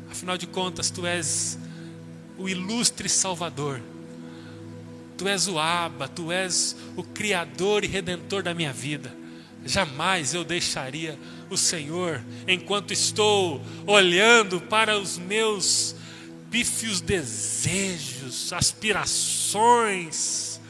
Afinal 0.09 0.37
de 0.37 0.47
contas, 0.47 0.89
tu 0.89 1.05
és 1.05 1.57
o 2.37 2.47
ilustre 2.47 3.09
Salvador 3.09 3.81
Tu 5.17 5.27
és 5.27 5.47
o 5.47 5.57
Abba, 5.57 6.07
Tu 6.07 6.31
és 6.31 6.75
o 6.95 7.03
Criador 7.03 7.83
e 7.83 7.87
Redentor 7.87 8.43
da 8.43 8.53
minha 8.53 8.73
vida. 8.73 9.15
Jamais 9.65 10.33
eu 10.33 10.43
deixaria 10.43 11.17
o 11.49 11.57
Senhor 11.57 12.23
enquanto 12.47 12.91
estou 12.91 13.61
olhando 13.87 14.61
para 14.61 14.97
os 14.97 15.17
meus 15.17 15.95
pífios 16.51 17.01
desejos, 17.01 18.53
aspirações. 18.53 20.61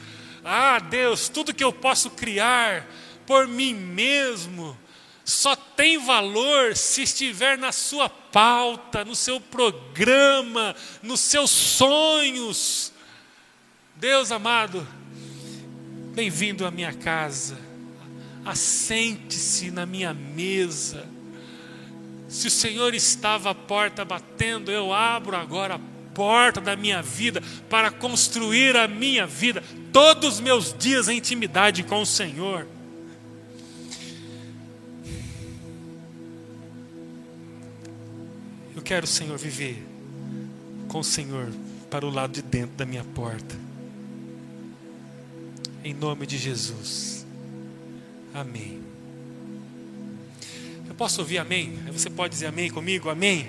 Ah, 0.44 0.78
Deus, 0.78 1.28
tudo 1.28 1.52
que 1.52 1.64
eu 1.64 1.72
posso 1.72 2.10
criar 2.10 2.88
por 3.26 3.46
mim 3.46 3.74
mesmo 3.74 4.76
só 5.24 5.56
tem 5.56 5.98
valor 5.98 6.76
se 6.76 7.02
estiver 7.02 7.58
na 7.58 7.72
sua 7.72 8.08
pauta, 8.08 9.04
no 9.04 9.16
seu 9.16 9.40
programa, 9.40 10.76
nos 11.02 11.18
seus 11.18 11.50
sonhos 11.50 12.92
Deus 13.98 14.30
amado, 14.30 14.86
bem-vindo 16.14 16.66
à 16.66 16.70
minha 16.70 16.92
casa, 16.92 17.56
assente-se 18.44 19.70
na 19.70 19.86
minha 19.86 20.12
mesa. 20.12 21.08
Se 22.28 22.46
o 22.46 22.50
Senhor 22.50 22.94
estava 22.94 23.50
à 23.50 23.54
porta 23.54 24.04
batendo, 24.04 24.70
eu 24.70 24.92
abro 24.92 25.34
agora 25.34 25.76
a 25.76 25.80
porta 26.14 26.60
da 26.60 26.76
minha 26.76 27.00
vida 27.00 27.42
para 27.70 27.90
construir 27.90 28.76
a 28.76 28.86
minha 28.86 29.26
vida, 29.26 29.64
todos 29.90 30.34
os 30.34 30.40
meus 30.40 30.74
dias 30.74 31.08
em 31.08 31.16
intimidade 31.16 31.82
com 31.82 32.02
o 32.02 32.06
Senhor. 32.06 32.66
Eu 38.74 38.82
quero, 38.82 39.06
Senhor, 39.06 39.38
viver 39.38 39.82
com 40.86 40.98
o 40.98 41.04
Senhor 41.04 41.50
para 41.88 42.04
o 42.04 42.10
lado 42.10 42.34
de 42.34 42.42
dentro 42.42 42.76
da 42.76 42.84
minha 42.84 43.02
porta. 43.02 43.65
Em 45.86 45.94
nome 45.94 46.26
de 46.26 46.36
Jesus. 46.36 47.24
Amém. 48.34 48.80
Eu 50.88 50.96
posso 50.96 51.20
ouvir 51.20 51.38
amém? 51.38 51.78
Você 51.92 52.10
pode 52.10 52.32
dizer 52.32 52.46
amém 52.46 52.68
comigo? 52.68 53.08
Amém? 53.08 53.46